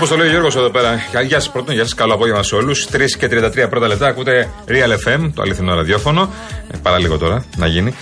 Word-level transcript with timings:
Όπω 0.00 0.08
το 0.08 0.16
λέει 0.16 0.26
ο 0.26 0.30
Γιώργος 0.30 0.56
εδώ 0.56 0.70
πέρα. 0.70 1.00
Γεια 1.26 1.40
σας 1.40 1.50
πρώτον, 1.50 1.74
γεια 1.74 1.82
σας, 1.82 1.94
καλό 1.94 2.14
απόγευμα 2.14 2.42
σε 2.42 2.54
όλους. 2.54 2.86
3 2.92 3.16
και 3.18 3.28
33 3.28 3.68
πρώτα 3.70 3.86
λεπτά 3.86 4.06
ακούτε 4.06 4.48
Real 4.68 5.08
FM, 5.08 5.30
το 5.34 5.42
αληθινό 5.42 5.74
ραδιόφωνο. 5.74 6.32
Ε, 6.70 6.76
παρά 6.82 6.98
λίγο 6.98 7.18
τώρα 7.18 7.44
να 7.56 7.66
γίνει. 7.66 7.94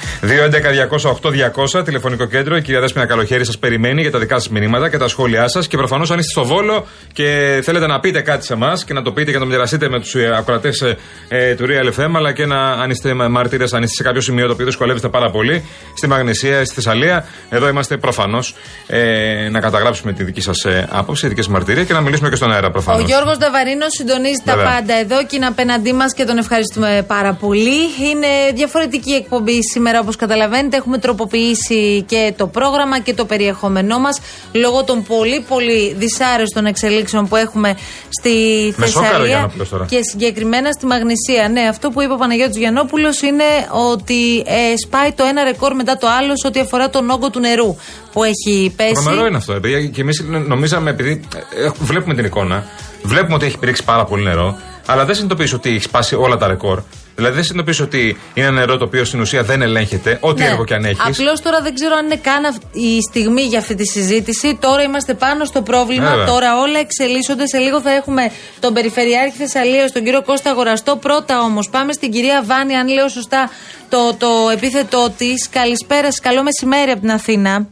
211-200-8200, 1.77 1.85
τηλεφωνικό 1.85 2.25
κέντρο. 2.25 2.57
Η 2.57 2.63
κυρία 2.63 2.81
Δέσπινα 2.81 3.07
Καλοχέρη 3.07 3.45
σας 3.45 3.59
περιμένει 3.59 4.01
για 4.01 4.11
τα 4.11 4.19
δικά 4.19 4.39
σας 4.39 4.49
μηνύματα 4.49 4.91
και 4.91 4.99
τα 4.99 5.09
σχόλιά 5.09 5.49
σας. 5.49 5.67
Και 5.67 5.77
προφανώς 5.77 6.11
αν 6.11 6.19
είστε 6.19 6.31
στο 6.31 6.45
Βόλο 6.45 6.87
και 7.13 7.61
θέλετε 7.63 7.87
να 7.87 8.01
πείτε 8.01 8.21
κάτι 8.21 8.45
σε 8.45 8.53
εμάς 8.53 8.85
και 8.85 8.93
να 8.93 9.03
το 9.03 9.13
πείτε 9.13 9.31
και 9.31 9.39
να 9.39 9.43
το 9.45 9.51
μοιραστείτε 9.51 9.89
με 9.89 10.01
τους 10.01 10.15
ε, 10.15 10.35
ακροατές 10.39 10.83
ε, 11.29 11.55
του 11.55 11.67
Real 11.69 12.01
FM, 12.01 12.11
αλλά 12.15 12.33
και 12.33 12.47
να, 12.47 12.71
αν 12.71 12.91
είστε 12.91 13.15
μάρτυρε, 13.15 13.65
αν 13.73 13.83
είστε 13.83 13.95
σε 13.97 14.03
κάποιο 14.03 14.21
σημείο 14.21 14.47
το 14.47 14.53
οποίο 14.53 14.65
δυσκολεύεστε 14.65 15.09
πάρα 15.09 15.31
πολύ, 15.31 15.65
στη 15.95 16.07
Μαγνησία, 16.07 16.65
στη 16.65 16.75
Θεσσαλία, 16.75 17.27
εδώ 17.49 17.69
είμαστε 17.69 17.97
προφανώς 17.97 18.55
ε, 18.87 19.49
να 19.51 19.61
καταγράψουμε 19.61 20.13
τη 20.13 20.25
δική 20.25 20.41
σας 20.41 20.65
ε, 20.65 20.89
άποψη, 20.91 21.29
δικές 21.29 21.49
μαρτυρίε 21.49 21.85
και 21.87 21.93
να 21.93 22.01
μιλήσουμε 22.01 22.29
και 22.29 22.37
στον 22.37 22.53
αέρα 22.53 22.71
προφανώς. 22.71 23.03
Ο 23.03 23.05
Γιώργος 23.07 23.39
Νταβαρίνος 23.39 23.89
συντονίζει 23.91 24.43
τα 24.45 24.55
πάντα 24.57 24.95
εδώ 24.95 25.25
και 25.25 25.37
είναι 25.37 25.47
απέναντί 25.47 25.93
μας 25.93 26.15
και 26.15 26.25
τον 26.25 26.39
ευχαριστούμε 26.39 27.05
πάρα 27.07 27.33
πολύ. 27.33 27.79
Είναι 28.11 28.27
διαφορετική 28.55 29.13
εκπομπή 29.13 29.59
σήμερα, 29.73 30.01
όπως 30.01 30.17
καταλαβαίνετε. 30.17 30.77
Έχουμε 30.77 30.99
τροποποιήσει 30.99 32.05
και 32.09 32.35
το 32.37 32.47
πρόγραμμα 32.47 32.99
και 32.99 33.15
το 33.15 33.25
περιεχόμενό 33.25 33.99
μας 33.99 34.21
λόγω 34.53 34.85
των 34.85 35.03
πολύ 35.03 35.45
πολύ 35.49 35.95
δυσάρεστων 35.99 36.67
εξελίξεων 36.67 37.29
που 37.29 37.37
έχουμε 37.37 37.77
στη 38.09 38.35
Θεσσαλία 38.79 39.51
και 39.89 40.01
συγκεκριμένα 40.03 40.73
στη 40.73 40.87
Μαγνησία. 40.87 41.49
Ναι, 41.49 41.61
αυτό 41.69 41.91
που 41.91 42.03
είπε 42.03 42.13
ο 42.13 42.17
Παναγιώτης 42.17 42.57
Γιαννόπουλος 42.57 43.23
είναι 43.23 43.45
ότι 43.93 44.39
ε, 44.47 44.75
σπάει 44.85 45.13
το 45.13 45.25
ένα 45.25 45.45
ρεκόρ 45.45 45.75
μετά 45.75 45.97
το 45.97 46.07
άλλο 46.19 46.33
σε 46.37 46.47
ό,τι 46.47 46.61
αφορά 46.61 46.91
τον 46.91 47.11
όγκο 47.11 47.31
του 47.31 47.41
νερού 47.41 47.77
που 48.17 48.25
έχει 48.25 48.73
πέσει. 48.77 48.93
Τρομερό 48.93 49.27
είναι 49.27 49.37
αυτό. 49.37 49.53
Επειδή 49.53 49.89
και 49.89 50.01
εμείς 50.01 50.25
νομίζαμε, 50.47 50.91
επειδή 50.91 51.21
ε, 51.65 51.69
βλέπουμε 51.79 52.15
την 52.15 52.25
εικόνα, 52.25 52.65
βλέπουμε 53.03 53.35
ότι 53.35 53.47
έχει 53.47 53.59
πηρίξει 53.59 53.85
πάρα 53.85 54.05
πολύ 54.05 54.23
νερό, 54.23 54.57
αλλά 54.87 55.05
δεν 55.05 55.15
συνειδητοποιείς 55.15 55.53
ότι 55.53 55.71
έχει 55.71 55.83
σπάσει 55.83 56.15
όλα 56.15 56.37
τα 56.37 56.47
ρεκόρ. 56.47 56.83
Δηλαδή 57.15 57.35
δεν 57.35 57.45
συνειδητοποιείς 57.45 57.81
ότι 57.81 58.17
είναι 58.35 58.51
νερό 58.51 58.77
το 58.77 58.85
οποίο 58.85 59.05
στην 59.05 59.21
ουσία 59.21 59.43
δεν 59.43 59.63
ελέγχεται, 59.63 60.19
ό,τι 60.21 60.43
ναι. 60.43 60.49
έργο 60.49 60.65
και 60.65 60.75
αν 60.75 60.85
έχεις. 60.85 61.21
Απλώς 61.21 61.41
τώρα 61.41 61.61
δεν 61.61 61.75
ξέρω 61.75 61.95
αν 61.97 62.05
είναι 62.05 62.17
καν 62.17 62.43
η 62.73 63.03
στιγμή 63.11 63.43
για 63.43 63.59
αυτή 63.59 63.75
τη 63.75 63.87
συζήτηση. 63.87 64.59
Τώρα 64.61 64.83
είμαστε 64.83 65.15
πάνω 65.15 65.45
στο 65.45 65.63
πρόβλημα. 65.63 66.25
Τώρα 66.25 66.59
όλα 66.59 66.79
εξελίσσονται. 66.79 67.47
Σε 67.47 67.59
λίγο 67.59 67.81
θα 67.81 67.91
έχουμε 67.91 68.31
τον 68.61 68.73
Περιφερειάρχη 68.75 69.37
Θεσσαλία, 69.37 69.91
τον 69.93 70.05
κύριο 70.05 70.23
Κώστα 70.23 70.51
Αγοραστό. 70.51 70.97
Πρώτα 70.97 71.41
όμως 71.41 71.69
πάμε 71.71 71.93
στην 71.93 72.11
κυρία 72.11 72.43
Βάνη, 72.47 72.75
αν 72.75 72.89
λέω 72.89 73.09
σωστά 73.09 73.51
το, 73.89 74.15
το 74.19 74.29
επίθετό 74.53 75.13
της. 75.17 75.49
Καλησπέρα, 75.49 76.09
καλό 76.23 76.43
μεσημέρι 76.43 76.91
από 76.91 77.01
την 77.01 77.11
Αθήνα. 77.11 77.67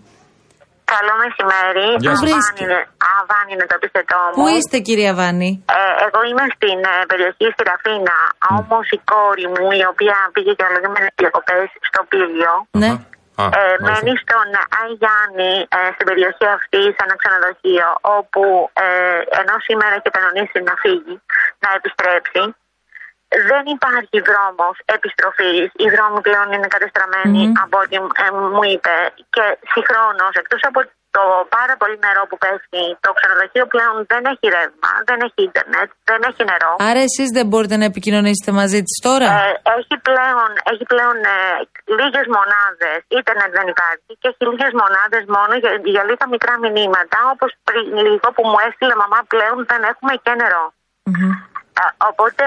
Καλό 0.93 1.13
μεσημέρι. 1.23 1.87
Γεια 2.03 2.15
σας. 2.21 2.45
Αβάνη 3.17 3.51
είναι 3.55 3.67
το 3.71 3.77
επίθετό 3.81 4.21
μου. 4.27 4.37
Πού 4.39 4.47
είστε 4.57 4.77
κυρία 4.89 5.13
Βάνη; 5.21 5.51
Ε, 5.79 5.93
εγώ 6.07 6.21
είμαι 6.29 6.45
στην 6.57 6.79
ε, 6.93 6.95
περιοχή 7.11 7.47
στη 7.55 7.63
Ραφίνα. 7.71 8.19
Mm. 8.31 8.49
Όμως 8.59 8.87
η 8.97 8.99
κόρη 9.13 9.47
μου, 9.55 9.67
η 9.83 9.85
οποία 9.93 10.17
πήγε 10.35 10.53
για 10.59 10.69
με 10.95 11.01
διακοπές 11.21 11.69
στο 11.89 12.01
Πύλιο, 12.11 12.55
ναι. 12.83 12.93
ε, 13.59 13.75
μένει 13.87 14.13
στον 14.25 14.49
Άι 14.79 14.93
Γιάννη, 15.01 15.53
ε, 15.77 15.81
στην 15.95 16.07
περιοχή 16.11 16.47
αυτή, 16.59 16.83
σε 16.95 17.01
ένα 17.07 17.15
ξενοδοχείο, 17.21 17.89
όπου 18.19 18.43
ε, 18.87 18.89
ενώ 19.41 19.55
σήμερα 19.67 19.93
έχει 19.99 20.11
κανονίσει 20.17 20.59
να 20.69 20.75
φύγει, 20.83 21.17
να 21.63 21.69
επιστρέψει, 21.79 22.43
δεν 23.51 23.65
υπάρχει 23.77 24.19
δρόμος 24.29 24.77
επιστροφής. 24.97 25.67
Οι 25.83 25.87
δρόμοι 25.95 26.21
πλέον 26.27 26.49
είναι 26.55 26.69
από 27.65 27.77
ό,τι 27.83 27.97
ε, 28.25 28.29
μου 28.55 28.65
είπε. 28.73 28.97
Και 29.35 29.45
συγχρόνως, 29.73 30.33
εκτός 30.43 30.63
από 30.71 30.81
το 31.17 31.25
πάρα 31.57 31.75
πολύ 31.81 31.97
νερό 32.07 32.23
που 32.29 32.37
πέφτει, 32.45 32.85
το 33.05 33.11
ξενοδοχείο 33.17 33.65
πλέον 33.75 33.95
δεν 34.13 34.23
έχει 34.33 34.47
ρεύμα, 34.57 34.91
δεν 35.09 35.19
έχει 35.27 35.41
ίντερνετ, 35.49 35.89
δεν 36.11 36.21
έχει 36.29 36.43
νερό. 36.53 36.73
Άρα 36.91 37.01
εσείς 37.09 37.29
δεν 37.37 37.47
μπορείτε 37.51 37.77
να 37.81 37.87
επικοινωνήσετε 37.93 38.51
μαζί 38.61 38.81
της 38.87 38.97
τώρα; 39.09 39.29
Ε, 39.41 39.51
έχει 39.79 39.95
πλέον, 40.09 40.49
έχει 40.73 40.85
πλέον 40.93 41.17
ε, 41.35 41.39
λίγες 41.99 42.27
μονάδες, 42.37 42.99
ίντερνετ 43.19 43.51
δεν 43.59 43.67
υπάρχει 43.75 44.11
και 44.21 44.29
έχει 44.31 44.45
λίγες 44.51 44.73
μονάδες 44.83 45.25
μόνο 45.37 45.53
για, 45.63 45.73
για 45.95 46.03
λίγα 46.09 46.27
μικρά 46.35 46.55
μηνύματα, 46.65 47.19
όπως 47.35 47.51
πριν 47.69 47.85
λίγο 48.07 48.29
που 48.35 48.43
μου 48.51 48.59
έστειλε 48.67 48.95
μαμά 49.03 49.21
πλέον 49.33 49.57
δεν 49.71 49.83
έχουμε 49.93 50.13
και 50.25 50.33
νερο 50.43 50.65
Οπότε, 52.11 52.45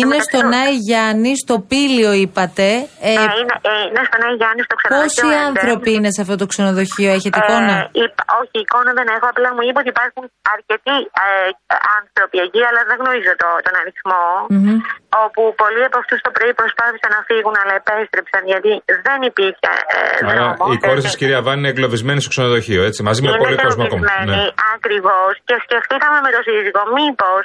είναι 0.00 0.18
στον 0.28 0.46
Άι 0.62 0.74
Γιάννη, 0.88 1.32
στο 1.44 1.56
Πύλιο 1.70 2.12
είπατε. 2.22 2.68
Ε, 3.08 3.12
ναι, 3.18 3.26
είναι, 3.40 3.54
ε, 3.70 3.72
είναι 3.86 4.02
στον 4.08 4.20
Άι 4.26 4.34
Γιάννη, 4.40 4.60
στο 4.68 4.74
ξενοδοχείο. 4.78 5.00
Πόσοι 5.00 5.26
άνθρωποι 5.48 5.90
είναι 5.96 6.10
σε 6.16 6.20
αυτό 6.24 6.34
το 6.42 6.46
ξενοδοχείο, 6.52 7.10
έχετε 7.18 7.38
ε, 7.38 7.42
εικόνα; 7.42 7.74
όχι, 8.40 8.56
εικόνα 8.64 8.90
δεν 8.98 9.06
έχω. 9.14 9.26
Απλά 9.32 9.48
μου 9.54 9.62
είπε 9.66 9.78
ότι 9.82 9.90
υπάρχουν 9.96 10.24
αρκετοί 10.54 10.96
ε, 11.24 11.28
άνθρωποι 11.98 12.36
εκεί, 12.46 12.60
αλλά 12.68 12.80
δεν 12.88 12.96
γνωρίζω 13.02 13.32
το, 13.42 13.48
τον 13.66 13.74
αριθμό. 13.80 14.24
Mm-hmm. 14.52 14.78
Όπου 15.24 15.42
πολλοί 15.62 15.82
από 15.88 15.96
αυτούς 16.02 16.18
το 16.26 16.30
πρωί 16.36 16.52
προσπάθησαν 16.60 17.10
να 17.16 17.20
φύγουν, 17.28 17.54
αλλά 17.60 17.74
επέστρεψαν 17.80 18.42
γιατί 18.52 18.72
δεν 19.06 19.18
υπήρχε 19.30 19.70
ε, 19.96 20.00
δρόμο. 20.30 20.62
Η 20.76 20.78
κόρη 20.86 21.02
σας, 21.06 21.14
κυρία 21.20 21.40
Βάνη, 21.44 21.58
είναι 21.60 21.70
εγκλωβισμένη 21.74 22.20
στο 22.22 22.30
ξενοδοχείο, 22.34 22.82
έτσι, 22.88 23.00
μαζί 23.08 23.20
με 23.24 23.30
πολύ 23.42 23.56
κόσμο 23.66 23.82
ακόμα. 23.88 24.04
Ναι. 24.32 24.42
Ακριβώς. 24.74 25.32
Και 25.48 25.56
σκεφτήκαμε 25.66 26.18
με 26.26 26.30
το 26.34 26.40
σύζυγο, 26.46 26.82
μήπως 26.98 27.42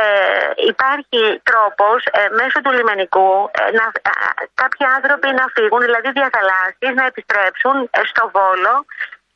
ε, 0.00 0.66
υπάρχει 0.72 1.20
τρόπος 1.50 1.98
ε, 2.04 2.28
μέσω 2.40 2.58
του 2.60 2.72
λιμενικού 2.76 3.50
ε, 3.58 3.70
να, 3.78 3.84
κάποιοι 4.54 4.86
άνθρωποι 4.96 5.28
να 5.40 5.44
φύγουν, 5.54 5.80
δηλαδή 5.80 6.08
διαθαλάσσεις, 6.18 6.92
να 7.00 7.04
επιστρέψουν 7.10 7.76
στο 8.10 8.30
Βόλο 8.34 8.74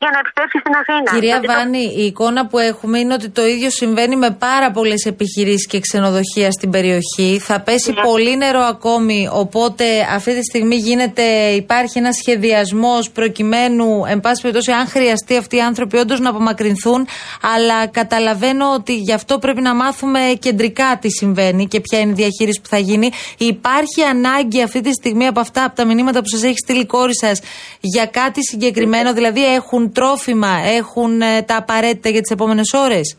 για 0.01 0.09
να 0.13 0.19
επιστρέψει 0.19 0.57
στην 0.63 0.73
Αθήνα. 0.81 1.11
Κυρία 1.13 1.41
Βάνη, 1.47 1.93
η 1.97 2.05
εικόνα 2.05 2.47
που 2.47 2.57
έχουμε 2.57 2.99
είναι 2.99 3.13
ότι 3.13 3.29
το 3.29 3.45
ίδιο 3.45 3.69
συμβαίνει 3.69 4.15
με 4.15 4.31
πάρα 4.31 4.71
πολλές 4.71 5.05
επιχειρήσεις 5.05 5.67
και 5.67 5.79
ξενοδοχεία 5.79 6.51
στην 6.51 6.69
περιοχή. 6.69 7.39
Θα 7.41 7.59
πέσει 7.59 7.91
ναι. 7.91 8.01
πολύ 8.01 8.37
νερό 8.37 8.59
ακόμη, 8.59 9.29
οπότε 9.31 9.85
αυτή 10.15 10.35
τη 10.35 10.43
στιγμή 10.43 10.75
γίνεται, 10.75 11.23
υπάρχει 11.63 11.97
ένας 11.97 12.15
σχεδιασμός 12.15 13.09
προκειμένου, 13.09 14.05
εν 14.05 14.19
πάση 14.19 14.41
περιπτώσει, 14.41 14.71
αν 14.71 14.87
χρειαστεί 14.87 15.37
αυτοί 15.37 15.55
οι 15.55 15.61
άνθρωποι 15.61 15.97
όντως 15.97 16.19
να 16.19 16.29
απομακρυνθούν. 16.29 17.07
Αλλά 17.55 17.87
καταλαβαίνω 17.87 18.73
ότι 18.73 18.95
γι' 18.95 19.13
αυτό 19.13 19.39
πρέπει 19.39 19.61
να 19.61 19.75
μάθουμε 19.75 20.19
κεντρικά 20.39 20.97
τι 21.01 21.09
συμβαίνει 21.09 21.67
και 21.67 21.79
ποια 21.79 21.99
είναι 21.99 22.11
η 22.11 22.13
διαχείριση 22.13 22.61
που 22.61 22.67
θα 22.67 22.77
γίνει. 22.77 23.11
Υπάρχει 23.37 24.01
ανάγκη 24.09 24.61
αυτή 24.61 24.81
τη 24.81 24.91
στιγμή 24.91 25.27
από 25.27 25.39
αυτά, 25.39 25.63
από 25.63 25.75
τα 25.75 25.85
μηνύματα 25.85 26.19
που 26.19 26.27
σας 26.27 26.43
έχει 26.43 26.57
στείλει 26.57 26.79
η 26.79 26.85
κόρη 26.85 27.15
σας, 27.15 27.41
για 27.79 28.05
κάτι 28.05 28.39
συγκεκριμένο, 28.43 29.13
δηλαδή 29.13 29.53
έχουν 29.53 29.88
τρόφιμα, 29.91 30.57
έχουν 30.65 31.21
ε, 31.21 31.41
τα 31.41 31.57
απαραίτητα 31.57 32.09
για 32.09 32.21
τις 32.21 32.31
επόμενες 32.31 32.71
ώρες; 32.73 33.17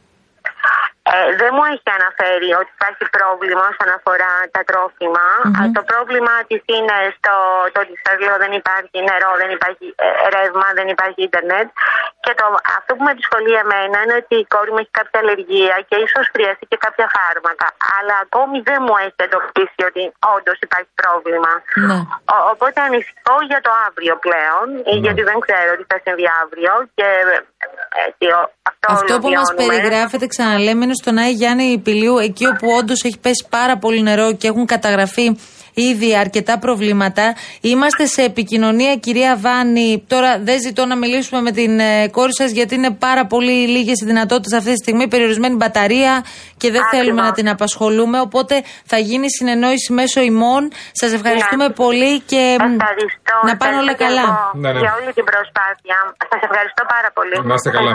Ε, 1.15 1.19
δεν 1.41 1.51
μου 1.57 1.65
έχει 1.73 1.89
αναφέρει 1.99 2.51
ότι 2.61 2.71
υπάρχει 2.77 3.05
πρόβλημα 3.17 3.65
όσον 3.73 3.91
αφορά 3.97 4.33
τα 4.55 4.63
τροφιμα 4.71 5.27
Το 5.77 5.83
πρόβλημα 5.91 6.35
της 6.49 6.63
είναι 6.77 6.97
στο 7.17 7.35
το 7.73 7.79
ότι 7.85 7.95
σας 8.05 8.17
λέω 8.25 8.37
δεν 8.45 8.53
υπάρχει 8.61 8.97
νερό, 9.09 9.31
δεν 9.43 9.51
υπάρχει 9.57 9.87
ε, 10.05 10.09
ρεύμα, 10.35 10.69
δεν 10.79 10.89
υπάρχει 10.95 11.21
ίντερνετ. 11.29 11.69
Και 12.25 12.33
το, 12.39 12.45
αυτό 12.79 12.91
που 12.97 13.03
με 13.09 13.13
δυσκολεί 13.21 13.53
εμένα 13.65 13.97
είναι 14.03 14.17
ότι 14.23 14.35
η 14.43 14.47
κόρη 14.55 14.71
μου 14.73 14.83
έχει 14.83 14.95
κάποια 15.01 15.19
αλλεργία 15.23 15.77
και 15.89 15.97
ίσως 16.07 16.25
χρειαστεί 16.35 16.65
και 16.71 16.79
κάποια 16.87 17.07
φάρμακα. 17.17 17.67
Αλλά 17.97 18.15
ακόμη 18.25 18.57
δεν 18.69 18.79
μου 18.87 18.95
έχει 19.05 19.21
εντοπίσει 19.27 19.83
ότι 19.91 20.03
όντως 20.35 20.59
υπάρχει 20.67 20.93
πρόβλημα. 21.03 21.53
Ναι. 21.89 21.99
Ο, 22.35 22.37
οπότε 22.53 22.79
ανησυχώ 22.89 23.37
για 23.51 23.61
το 23.67 23.71
αύριο 23.87 24.15
πλέον, 24.27 24.67
ναι. 24.75 24.95
γιατί 25.05 25.23
δεν 25.31 25.39
ξέρω 25.47 25.71
τι 25.79 25.85
θα 25.91 25.99
συμβεί 26.05 26.27
αύριο. 26.43 26.73
Και, 26.97 27.09
έτσι, 27.25 27.50
αυτό 28.63 28.93
αυτό 28.93 29.19
που 29.19 29.29
μας 29.29 29.55
περιγράφεται, 29.57 30.27
ξαναλέμε, 30.27 30.85
είναι 30.85 30.95
στον 30.95 31.19
Άι 31.19 31.33
Γιάννη 31.33 31.79
Πηλίου, 31.79 32.19
εκεί 32.19 32.47
όπου 32.47 32.67
όντως 32.79 33.03
έχει 33.05 33.19
πέσει 33.19 33.47
πάρα 33.51 33.79
πολύ 33.79 34.03
νερό 34.03 34.33
και 34.33 34.47
έχουν 34.49 34.67
καταγραφεί 34.67 35.37
ήδη 35.75 36.17
αρκετά 36.17 36.59
προβλήματα. 36.59 37.35
Είμαστε 37.61 38.07
σε 38.07 38.23
επικοινωνία, 38.23 38.97
κυρία 38.97 39.37
Βάνη. 39.37 40.05
Τώρα 40.07 40.39
δεν 40.39 40.61
ζητώ 40.61 40.87
να 40.87 40.97
μιλήσουμε 40.97 41.41
με 41.41 41.51
την 41.51 41.79
ε, 41.79 42.09
κόρη 42.09 42.35
σας, 42.35 42.51
γιατί 42.51 42.75
είναι 42.75 42.91
πάρα 42.91 43.27
πολύ 43.27 43.69
λίγες 43.69 44.01
οι 44.01 44.05
δυνατότητες 44.05 44.59
αυτή 44.59 44.71
τη 44.73 44.77
στιγμή, 44.77 45.09
περιορισμένη 45.09 45.55
μπαταρία 45.55 46.25
και 46.57 46.71
δεν 46.71 46.83
θέλουμε 46.91 47.23
να 47.23 47.33
την 47.33 47.49
απασχολούμε. 47.49 48.21
Οπότε 48.21 48.63
θα 48.85 48.99
γίνει 48.99 49.31
συνεννόηση 49.31 49.93
μέσω 49.93 50.21
ημών. 50.21 50.63
Σας 50.93 51.13
ευχαριστούμε 51.13 51.67
ναι. 51.67 51.75
πολύ 51.75 52.21
και 52.21 52.57
ευχαριστώ. 52.59 53.35
να 53.49 53.57
πάνε 53.57 53.77
όλα 53.77 53.95
καλά. 53.95 54.27
Ναι, 54.55 54.73
ναι. 54.73 54.79
Για 54.79 54.93
όλη 55.01 55.13
την 55.13 55.25
προσπάθεια. 55.25 55.97
Σας 56.33 56.41
ευχαριστώ 56.49 56.83
πάρα 56.95 57.11
πολύ. 57.17 57.35
Να 57.49 57.55
είστε 57.55 57.71
καλά. 57.71 57.95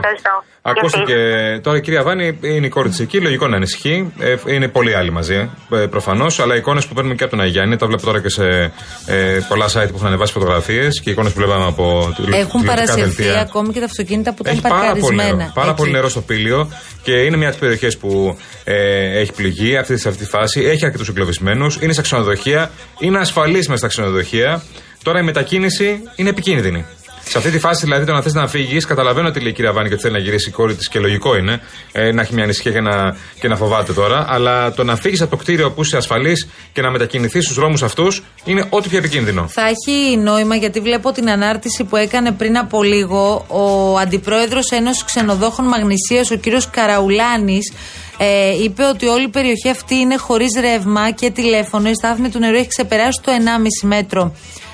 Ακούστηκε 0.62 1.16
τώρα 1.63 1.78
η 1.78 1.81
κυρία 1.81 2.04
Βάνη, 2.04 2.39
είναι 2.42 2.66
η 2.66 2.69
κόρη 2.69 2.89
της 2.89 3.00
εκεί. 3.00 3.21
Λογικό 3.21 3.48
να 3.48 3.56
ανησυχεί. 3.56 4.13
Ε, 4.19 4.36
είναι 4.45 4.68
πολλοί 4.68 4.95
άλλοι 4.95 5.12
μαζί, 5.12 5.50
ε, 5.71 5.86
προφανώς. 5.95 6.39
Αλλά 6.39 6.56
εικόνες 6.56 6.88
που 6.88 6.94
παίρνουμε 6.94 7.16
και 7.16 7.24
από 7.24 7.36
τον 7.36 7.42
Αγιάννη, 7.45 7.65
τα 7.78 7.88
βλέπω 7.88 8.06
τώρα 8.06 8.22
και 8.22 8.30
σε 8.30 8.72
ε, 9.06 9.40
πολλά 9.48 9.66
site 9.66 9.88
που 9.90 9.96
έχουν 9.96 10.08
ανεβάσει 10.08 10.32
φωτογραφίες 10.32 11.02
και 11.02 11.10
εικόνες 11.10 11.32
που 11.32 11.40
βλέπαμε 11.40 11.66
από 11.66 12.16
Έχουν 12.32 12.64
παρασυρθεί 12.64 13.30
ακόμη 13.40 13.74
και 13.74 13.80
τα 13.80 13.86
αυτοκίνητα 13.86 14.34
που 14.34 14.44
ήταν 14.46 14.62
παρκαρισμένα. 14.62 14.94
Πάρα 14.94 15.24
πολύ 15.24 15.38
νερό, 15.38 15.52
πάρα 15.54 15.74
πολύ 15.74 15.92
νερό 15.92 16.10
στο 16.10 16.22
πύλιο 16.22 16.70
και 17.04 17.12
είναι 17.12 17.38
μια 17.38 17.48
από 17.48 17.58
τις 17.58 17.60
περιοχές 17.60 17.98
που 17.98 18.38
ε, 18.64 19.20
έχει 19.20 19.32
πληγεί 19.32 19.78
αυτή, 19.78 19.98
σε 19.98 20.10
αυτή 20.10 20.24
τη 20.24 20.30
φάση. 20.30 20.62
Έχει 20.62 20.86
αρκετούς 20.86 21.10
εγκλωβισμένους, 21.10 21.78
είναι 21.82 21.94
στα 21.94 22.02
ξενοδοχεία, 22.02 22.72
είναι 23.00 23.18
ασφαλής 23.18 23.68
μες 23.68 23.80
στα 23.80 23.88
ξενοδοχεία. 23.88 24.64
Τώρα 25.04 25.20
η 25.20 25.24
μετακίνηση 25.24 26.02
είναι 26.16 26.30
επικίνδυνη. 26.30 26.86
Σε 27.27 27.38
αυτή 27.38 27.50
τη 27.50 27.60
φάση 27.60 27.86
δηλαδή 27.86 28.06
το 28.06 28.13
να 28.13 28.22
θες 28.22 28.33
να 28.33 28.48
φύγεις, 28.48 28.86
καταλαβαίνω 28.86 29.27
ότι 29.27 29.39
λέει 29.39 29.50
η 29.50 29.54
κυρία 29.54 29.74
Βάνη 29.74 29.88
και 29.88 29.94
ότι 29.94 30.04
θέλει 30.04 30.13
να 30.13 30.19
γυρίσει 30.19 30.50
η 30.50 30.51
κόρη 30.51 30.75
της 30.75 30.89
και 30.89 31.00
λογικό 31.00 31.38
είναι 31.38 31.62
ε, 31.92 32.12
να 32.12 32.22
έχει 32.22 32.33
μια 32.33 32.44
ανησυχία 32.44 32.72
και 32.72 32.81
να, 32.81 33.18
και 33.39 33.48
να 33.48 33.56
φοβάται 33.56 33.94
τώρα. 33.94 34.25
Αλλά 34.30 34.74
το 34.74 34.83
να 34.83 34.95
φύγεις 34.95 35.22
από 35.22 35.30
το 35.30 35.38
κτίριο 35.38 35.72
που 35.72 35.81
είσαι 35.81 35.98
ασφαλής 35.98 36.48
και 36.74 36.81
να 36.81 36.92
μετακινηθεί 36.92 37.42
στους 37.42 37.56
δρόμους 37.56 37.83
αυτούς 37.83 38.24
είναι 38.45 38.66
ό,τι 38.69 38.89
πιο 38.89 38.98
επικίνδυνο. 38.98 39.48
Θα 39.48 39.62
έχει 39.68 40.18
νόημα 40.18 40.56
γιατί 40.56 40.80
βλέπω 40.80 41.12
την 41.12 41.30
ανάρτηση 41.30 41.83
που 41.83 41.95
έκανε 41.95 42.31
πριν 42.31 42.57
από 42.57 42.83
λίγο 42.83 43.45
ο 43.48 43.98
αντιπρόεδρος 43.98 44.69
Ένωση 44.71 45.06
Ξενοδόχων 45.06 45.66
Μαγνησίας, 45.66 46.31
ο 46.31 46.36
κύριος 46.36 46.69
Καραουλάνης. 46.69 47.74
Ε, 48.18 48.63
είπε 48.63 48.83
ότι 48.83 49.06
όλη 49.07 49.24
η 49.24 49.30
περιοχή 49.30 49.69
αυτή 49.69 49.95
είναι 49.95 50.18
χωρίς 50.18 50.50
ρεύμα 50.60 51.12
και 51.12 51.30
τηλέφωνο. 51.30 51.89
Η 51.89 51.94
στάθμη 51.94 52.30
του 52.30 52.39
νερού 52.39 52.56
έχει 52.56 52.68
ξεπεράσει 52.68 53.21
το 53.24 53.31
1,5 53.31 53.88
μέτρο 53.88 54.21
ε, 54.21 54.65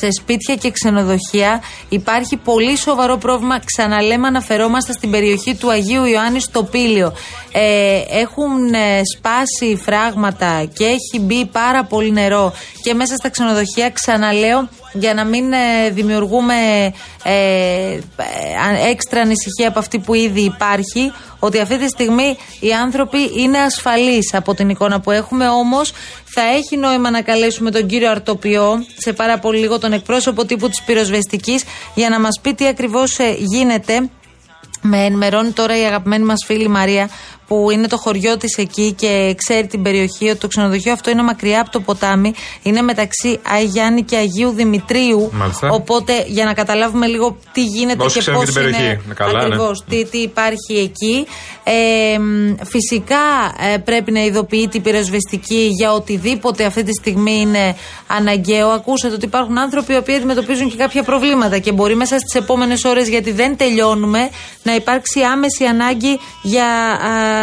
σε 0.00 0.10
σπίτια 0.10 0.54
και 0.54 0.70
ξενοδοχεία. 0.70 1.62
Υπάρχει 1.88 2.36
πολύ 2.36 2.76
σοβαρό 2.76 3.16
πρόβλημα. 3.16 3.60
Ξαναλέμε, 3.64 4.26
αναφερόμαστε 4.26 4.92
στην 4.92 5.10
περιοχή 5.10 5.54
του 5.54 5.70
Αγίου 5.70 6.04
Ιωάννη 6.04 6.40
στο 6.40 6.62
Πήλιο. 6.62 7.12
Ε, 7.52 8.00
έχουν 8.10 8.74
ε, 8.74 9.00
σπάσει 9.16 9.80
φράγματα 9.84 10.64
και 10.72 10.84
έχει 10.84 11.20
μπει 11.20 11.46
πάρα 11.46 11.84
πολύ 11.84 12.10
νερό 12.10 12.52
και 12.82 12.94
μέσα 12.94 13.16
στα 13.16 13.28
ξενοδοχεία. 13.28 13.90
Ξαναλέω, 13.90 14.68
για 14.92 15.14
να 15.14 15.24
μην 15.24 15.52
ε, 15.52 15.90
δημιουργούμε 15.90 16.54
ε, 17.22 17.98
έξτρα 18.90 19.20
ανησυχία 19.20 19.68
από 19.68 19.78
αυτή 19.78 19.98
που 19.98 20.14
ήδη 20.14 20.40
υπάρχει, 20.40 21.12
ότι 21.38 21.60
αυτή 21.60 21.78
τη 21.78 21.88
στιγμή 21.88 22.36
οι 22.60 22.72
άνθρωποι 22.72 23.18
είναι 23.36 23.58
ασφαλείς 23.58 24.34
από 24.34 24.54
την 24.54 24.68
εικόνα 24.68 25.00
που 25.00 25.10
έχουμε, 25.10 25.48
όμως 25.48 25.92
θα 26.24 26.42
έχει 26.42 26.76
νόημα 26.76 27.10
να 27.10 27.22
καλέσουμε 27.22 27.70
τον 27.70 27.86
κύριο 27.86 28.10
Αρτοπιό, 28.10 28.84
σε 28.96 29.12
πάρα 29.12 29.38
πολύ 29.38 29.58
λίγο 29.58 29.78
τον 29.78 29.92
εκπρόσωπο 29.92 30.44
τύπου 30.44 30.68
της 30.68 30.82
πυροσβεστικής, 30.82 31.64
για 31.94 32.08
να 32.08 32.20
μας 32.20 32.40
πει 32.42 32.54
τι 32.54 32.66
ακριβώς 32.66 33.18
ε, 33.18 33.36
γίνεται. 33.38 34.10
Με 34.82 35.04
ενημερώνει 35.04 35.50
τώρα 35.50 35.78
η 35.80 35.84
αγαπημένη 35.84 36.24
μας 36.24 36.44
φίλη 36.46 36.68
Μαρία 36.68 37.08
που 37.50 37.70
είναι 37.70 37.86
το 37.86 37.96
χωριό 37.96 38.36
της 38.36 38.56
εκεί 38.56 38.92
και 38.92 39.34
ξέρει 39.36 39.66
την 39.66 39.82
περιοχή, 39.82 40.28
ότι 40.28 40.38
το 40.38 40.48
ξενοδοχείο 40.48 40.92
αυτό 40.92 41.10
είναι 41.10 41.22
μακριά 41.22 41.60
από 41.60 41.70
το 41.70 41.80
ποτάμι. 41.80 42.32
Είναι 42.62 42.82
μεταξύ 42.82 43.38
Αγιάννη 43.42 44.02
και 44.02 44.16
Αγίου 44.16 44.50
Δημητρίου. 44.50 45.30
Μάλιστα. 45.32 45.68
Οπότε 45.70 46.24
για 46.26 46.44
να 46.44 46.54
καταλάβουμε 46.54 47.06
λίγο 47.06 47.36
τι 47.52 47.64
γίνεται 47.64 48.02
Όσοι 48.02 48.14
και 48.14 48.20
ξέρουν 48.20 48.40
πώς 48.40 48.48
και 48.48 48.54
την 48.54 48.62
περιοχή. 48.62 48.84
είναι. 48.84 49.00
Είναι 49.04 49.14
καλά, 49.14 49.32
ναι. 49.32 49.44
ακριβώς, 49.44 49.84
τι, 49.88 50.04
τι 50.04 50.18
υπάρχει 50.18 50.74
εκεί. 50.74 51.26
Ε, 51.64 52.18
μ, 52.18 52.54
φυσικά 52.64 53.16
ε, 53.72 53.76
πρέπει 53.76 54.12
να 54.12 54.20
ειδοποιείται 54.20 54.78
η 54.78 54.80
πυροσβεστική 54.80 55.68
για 55.78 55.92
οτιδήποτε 55.92 56.64
αυτή 56.64 56.82
τη 56.82 56.92
στιγμή 56.92 57.40
είναι 57.40 57.76
αναγκαίο. 58.06 58.68
Ακούσατε 58.68 59.14
ότι 59.14 59.24
υπάρχουν 59.24 59.58
άνθρωποι 59.58 59.92
οι 59.92 59.96
οποίοι 59.96 60.14
αντιμετωπίζουν 60.14 60.70
και 60.70 60.76
κάποια 60.76 61.02
προβλήματα 61.02 61.58
και 61.58 61.72
μπορεί 61.72 61.94
μέσα 61.94 62.18
στις 62.18 62.34
επόμενες 62.34 62.84
ώρες, 62.84 63.08
γιατί 63.08 63.32
δεν 63.32 63.56
τελειώνουμε, 63.56 64.30
να 64.62 64.74
υπάρξει 64.74 65.20
άμεση 65.20 65.64
ανάγκη 65.64 66.18
για 66.42 66.66
α, 66.66 67.08
μ, 67.08 67.39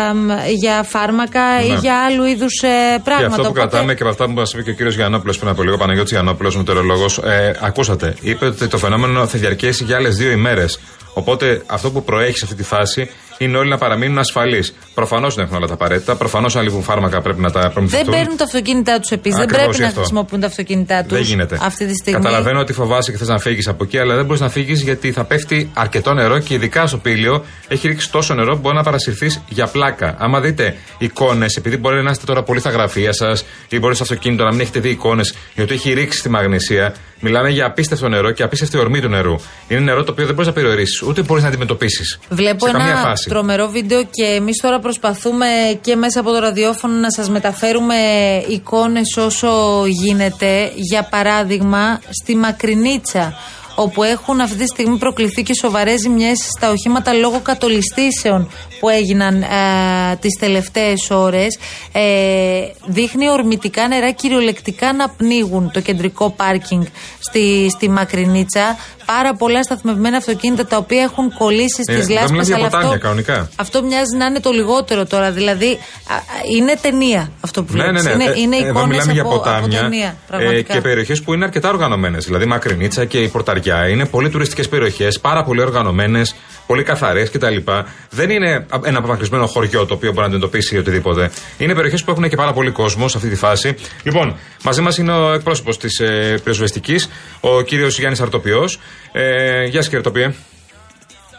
για 0.55 0.83
φάρμακα 0.83 1.61
ή 1.65 1.69
Ναι. 1.69 1.77
για 1.77 2.05
άλλου 2.05 2.23
είδους 2.25 2.61
ε, 2.61 2.67
πράγματα. 3.03 3.17
Και 3.17 3.25
αυτό 3.25 3.41
που 3.41 3.47
Οπότε- 3.49 3.59
κρατάμε 3.69 3.93
και 3.93 4.01
από 4.01 4.11
αυτά 4.11 4.25
που 4.25 4.31
μας 4.31 4.51
είπε 4.53 4.61
και 4.61 4.69
ο 4.69 4.73
κύριος 4.73 4.95
Γιαννόπουλος 4.95 5.37
πριν 5.37 5.49
από 5.49 5.63
λίγο, 5.63 5.77
Παναγιώτης 5.77 6.11
Γιαννόπουλος, 6.11 6.57
μετεωρολόγος, 6.57 7.17
ε, 7.17 7.57
ακούσατε. 7.61 8.15
Είπε 8.21 8.45
ότι 8.45 8.67
το 8.67 8.77
φαινόμενο 8.77 9.27
θα 9.27 9.37
διαρκέσει 9.39 9.83
για 9.83 9.95
άλλες 9.95 10.15
δύο 10.15 10.31
ημέρες. 10.31 10.79
Οπότε 11.13 11.61
αυτό 11.65 11.91
που 11.91 12.03
προέχει 12.03 12.37
σε 12.37 12.45
αυτή 12.45 12.57
τη 12.57 12.63
φάση 12.63 13.09
είναι 13.37 13.57
όλοι 13.57 13.69
να 13.69 13.77
παραμείνουν 13.77 14.17
ασφαλείς. 14.17 14.75
Προφανώς 15.01 15.35
δεν 15.35 15.43
έχουν 15.45 15.57
όλα 15.57 15.67
τα 15.67 15.73
απαραίτητα. 15.73 16.15
Προφανώς 16.15 16.55
αν 16.55 16.63
λείπουν 16.63 16.81
φάρμακα 16.83 17.21
πρέπει 17.21 17.39
να 17.41 17.51
τα 17.51 17.61
Δεν 17.61 17.71
προμηθευτούν. 17.71 18.13
παίρνουν 18.13 18.37
τα 18.37 18.43
αυτοκίνητά 18.43 18.99
τους 18.99 19.09
επίσης. 19.11 19.37
Δεν 19.37 19.47
Ακριβώς 19.47 19.63
πρέπει 19.65 19.75
γι' 19.75 19.81
να 19.81 19.87
αυτό. 19.87 19.99
χρησιμοποιούν 19.99 20.41
τα 20.41 20.47
αυτοκίνητά 20.47 21.03
τους 21.03 21.11
Δεν 21.17 21.21
γίνεται. 21.21 21.57
αυτή 21.61 21.85
τη 21.85 21.93
στιγμή. 21.95 22.21
Καταλαβαίνω 22.21 22.59
ότι 22.59 22.73
φοβάσαι 22.73 23.11
και 23.11 23.17
θες 23.17 23.27
να 23.27 23.39
φύγεις 23.39 23.67
από 23.67 23.83
εκεί, 23.83 23.97
αλλά 23.97 24.15
δεν 24.15 24.25
μπορείς 24.25 24.41
να 24.41 24.49
φύγεις 24.49 24.81
γιατί 24.81 25.11
θα 25.11 25.23
πέφτει 25.23 25.69
αρκετό 25.73 26.13
νερό 26.13 26.39
και 26.39 26.53
ειδικά 26.53 26.87
στο 26.87 26.97
πήλιο 26.97 27.45
έχει 27.67 27.87
ρίξει 27.87 28.11
τόσο 28.11 28.33
νερό 28.33 28.53
που 28.53 28.59
μπορεί 28.59 28.75
να 28.75 28.83
παρασυρθείς 28.83 29.41
για 29.49 29.67
πλάκα. 29.67 30.15
Άμα 30.19 30.39
δείτε 30.39 30.75
εικόνες, 30.97 31.55
επειδή 31.55 31.77
μπορεί 31.77 32.03
να 32.03 32.11
είστε 32.11 32.25
τώρα 32.25 32.43
πολύ 32.43 32.59
στα 32.59 32.69
γραφεία 32.69 33.13
σας 33.13 33.45
ή 33.69 33.79
μπορεί 33.79 33.93
στο 33.95 34.03
αυτοκίνητο 34.03 34.43
να 34.43 34.51
μην 34.51 34.59
έχετε 34.59 34.79
δει 34.79 34.89
εικόνες, 34.89 35.33
γιατί 35.55 35.73
έχει 35.73 35.93
ρίξει 35.93 36.19
στη 36.19 36.29
μαγνησία, 36.29 36.93
μιλάμε 37.19 37.49
για 37.49 37.65
απίστευτο 37.65 38.07
νερό 38.09 38.31
και 38.31 38.43
απίστευτη 38.43 38.77
ορμή 38.77 38.99
του 39.01 39.07
νερού. 39.09 39.35
Είναι 39.67 39.79
νερό 39.79 40.03
το 40.03 40.11
οποίο 40.11 40.25
δεν 40.25 40.33
μπορείς 40.33 40.47
να 40.47 40.53
περιορίσεις, 40.53 41.01
ούτε 41.01 41.21
μπορείς 41.21 41.43
να 41.43 41.49
αντιμετωπίσεις. 41.49 42.19
Βλέπω 42.29 42.65
σε 42.65 42.71
καμία 42.71 42.91
ένα 42.91 43.01
φάση. 43.01 43.29
τρομερό 43.29 43.67
βίντεο 43.67 44.03
και 44.03 44.23
εμείς 44.23 44.61
τώρα 44.61 44.79
προσπαθούμε 44.87 45.47
και 45.81 45.95
μέσα 45.95 46.19
από 46.19 46.31
το 46.31 46.39
ραδιόφωνο 46.39 46.93
να 46.93 47.11
σας 47.11 47.29
μεταφέρουμε 47.29 47.95
εικόνες 48.47 49.17
όσο 49.17 49.83
γίνεται. 49.87 50.71
Για 50.75 51.03
παράδειγμα, 51.03 51.99
στη 52.09 52.35
Μακρινίτσα, 52.35 53.33
όπου 53.75 54.03
έχουν 54.03 54.41
αυτή 54.41 54.57
τη 54.57 54.65
στιγμή 54.65 54.97
προκληθεί 54.97 55.43
και 55.43 55.53
σοβαρές 55.53 55.99
ζημιές 55.99 56.37
στα 56.57 56.71
οχήματα 56.71 57.13
λόγω 57.13 57.39
κατολιστήσεων 57.39 58.49
που 58.79 58.89
έγιναν 58.89 59.41
ε, 59.41 59.47
τις 60.19 60.39
τελευταίες 60.39 61.09
ώρες 61.09 61.57
ε, 61.91 62.01
δείχνει 62.85 63.29
ορμητικά 63.29 63.87
νερά 63.87 64.11
κυριολεκτικά 64.11 64.93
να 64.93 65.09
πνίγουν 65.09 65.71
το 65.71 65.81
κεντρικό 65.81 66.29
πάρκινγκ 66.29 66.83
στη, 67.19 67.69
στη 67.69 67.89
Μακρινίτσα 67.89 68.77
πάρα 69.11 69.33
πολλά 69.33 69.63
σταθμευμένα 69.63 70.17
αυτοκίνητα 70.17 70.65
τα 70.65 70.77
οποία 70.77 71.01
έχουν 71.01 71.33
κολλήσει 71.33 71.81
Ε, 71.87 71.91
στις 71.91 72.05
δεν 72.05 72.15
λάσπες 72.15 72.29
μιλάμε 72.31 72.43
για 72.47 72.55
αλλά 72.55 72.65
ποτάμια, 72.65 72.87
αυτό, 72.87 72.99
κανονικά. 72.99 73.49
αυτό 73.55 73.83
μοιάζει 73.83 74.15
να 74.17 74.25
είναι 74.25 74.39
το 74.39 74.51
λιγότερο 74.51 75.05
τώρα 75.05 75.31
δηλαδή 75.31 75.71
α, 76.07 76.15
α, 76.15 76.19
είναι 76.57 76.73
ταινία 76.81 77.31
αυτό 77.41 77.63
που 77.63 77.73
Ναι, 77.75 77.83
βλέπεις 77.83 78.03
ναι, 78.03 78.13
ναι. 78.13 78.23
είναι, 78.23 78.33
Ε, 78.33 78.39
είναι 78.39 78.55
Εδώ 78.57 78.67
εικόνες 78.69 78.87
μιλάμε 78.89 79.11
για 79.11 79.21
από, 79.21 79.29
από 79.29 79.39
ποτάμια 79.43 79.81
ταινία 79.81 80.07
ε, 80.07 80.15
πραγματικά 80.27 80.73
και 80.73 80.81
περιοχές 80.81 81.21
που 81.21 81.33
είναι 81.33 81.43
αρκετά 81.45 81.69
οργανωμένες. 81.69 82.25
Δηλαδή 82.25 82.45
Μακρινίτσα 82.45 83.05
και 83.05 83.17
η 83.17 83.27
Πορταριά 83.27 83.87
είναι 83.87 84.05
πολύ 84.05 84.29
τουριστικές 84.29 84.69
περιοχές, 84.69 85.19
πάρα 85.19 85.43
πολύ 85.43 85.61
οργανωμένες, 85.61 86.35
πολύ 86.67 86.83
καθαρές 86.83 87.31
κτλ. 87.31 87.57
Δεν 88.09 88.29
είναι 88.29 88.65
ένα 88.83 88.97
απομακρυσμένο 88.97 89.45
χωριό 89.47 89.85
το 89.85 89.93
οποίο 89.93 90.09
μπορεί 90.09 90.19
να 90.21 90.25
αντιμετωπίσει 90.25 90.77
οτιδήποτε. 90.77 91.31
Είναι 91.57 91.73
περιοχές 91.73 92.03
που 92.03 92.11
έχουν 92.11 92.29
και 92.29 92.35
πάρα 92.35 92.53
πολύ 92.53 92.71
κόσμο 92.71 93.07
σε 93.07 93.17
αυτή 93.17 93.29
τη 93.29 93.35
φάση. 93.35 93.75
Λοιπόν, 94.03 94.35
μαζί 94.63 94.81
μας 94.81 94.97
είναι 94.97 95.11
ο 95.11 95.33
εκπρόσωπος 95.33 95.77
της 95.77 95.99
ε, 95.99 96.39
πυροσβεστικής, 96.43 97.09
ο 97.39 97.61
κύριος 97.61 97.99
Γιάννης 97.99 98.21
Αρτοπιό. 98.21 98.69
Ε, 99.11 99.63
γεια 99.63 99.81
σας, 99.81 99.89
κύριε 99.89 99.99
Αρτοπιέ. 99.99 100.33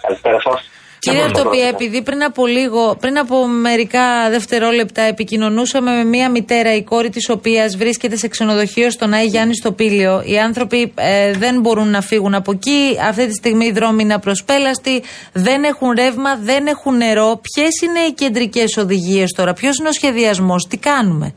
Καλησπέρα 0.03 0.41
σας. 0.41 0.78
Κύριε 0.99 1.23
Αρτοπία, 1.23 1.67
επειδή 1.69 2.03
πριν 2.03 2.23
από 2.23 2.47
λίγο, 2.47 2.97
πριν 3.01 3.19
από 3.19 3.47
μερικά 3.47 4.31
δευτερόλεπτα 4.31 5.03
επικοινωνούσαμε 5.03 5.91
με 5.97 6.05
μία 6.05 6.31
μητέρα, 6.31 6.75
η 6.75 6.83
κόρη 6.83 7.09
της 7.11 7.29
οποίας 7.31 7.77
βρίσκεται 7.77 8.17
σε 8.17 8.29
ξενοδοχείο 8.29 8.91
στον 8.91 9.13
Άι 9.13 9.27
Γιάννη 9.27 9.55
στο 9.55 9.73
Πήλιο. 9.73 10.23
Οι 10.25 10.39
άνθρωποι 10.39 10.93
ε, 10.97 11.33
δεν 11.33 11.61
μπορούν 11.61 11.91
να 11.91 12.01
φύγουν 12.01 12.35
από 12.35 12.53
εκεί. 12.53 12.99
Αυτή 13.09 13.27
τη 13.27 13.33
στιγμή 13.33 13.67
οι 13.67 13.73
δρόμοι 13.73 14.03
είναι 14.03 14.15
απροσπέλαστοι. 14.15 15.03
Δεν 15.33 15.65
έχουν 15.65 15.91
ρεύμα, 15.91 16.37
δεν 16.37 16.67
έχουν 16.67 16.97
νερό. 16.97 17.41
Ποιες 17.43 17.81
είναι 17.81 18.01
οι 18.01 18.13
κεντρικές 18.13 18.77
οδηγίες 18.77 19.33
τώρα, 19.33 19.53
ποιος 19.53 19.79
είναι 19.79 19.89
ο 19.89 19.93
σχεδιασμός, 19.93 20.67
τι 20.67 20.79
κάνουμε; 20.79 21.35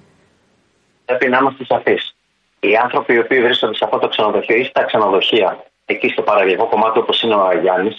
Πρέπει 1.06 1.30
να 1.30 1.38
είμαστε 1.38 1.66
σαφείς. 1.66 2.16
Οι 2.60 2.76
άνθρωποι 2.84 3.14
οι 3.14 3.20
οποίοι 3.20 3.42
βρίσκονται 3.42 3.76
σε 3.76 3.84
αυτό 3.84 3.98
το 3.98 4.08
ξενοδοχείο 4.08 4.56
ή 4.56 4.64
στα 4.64 4.84
ξενοδοχεία, 4.84 5.64
εκεί 5.86 6.08
στο 6.08 6.22
παραλιακό 6.22 6.68
κομμάτι 6.68 7.00
όπως 7.00 7.22
είναι 7.22 7.36
ο 7.36 7.46
Αγιάννη, 7.46 7.90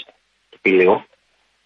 του 0.50 0.58
Πηλίου, 0.62 1.04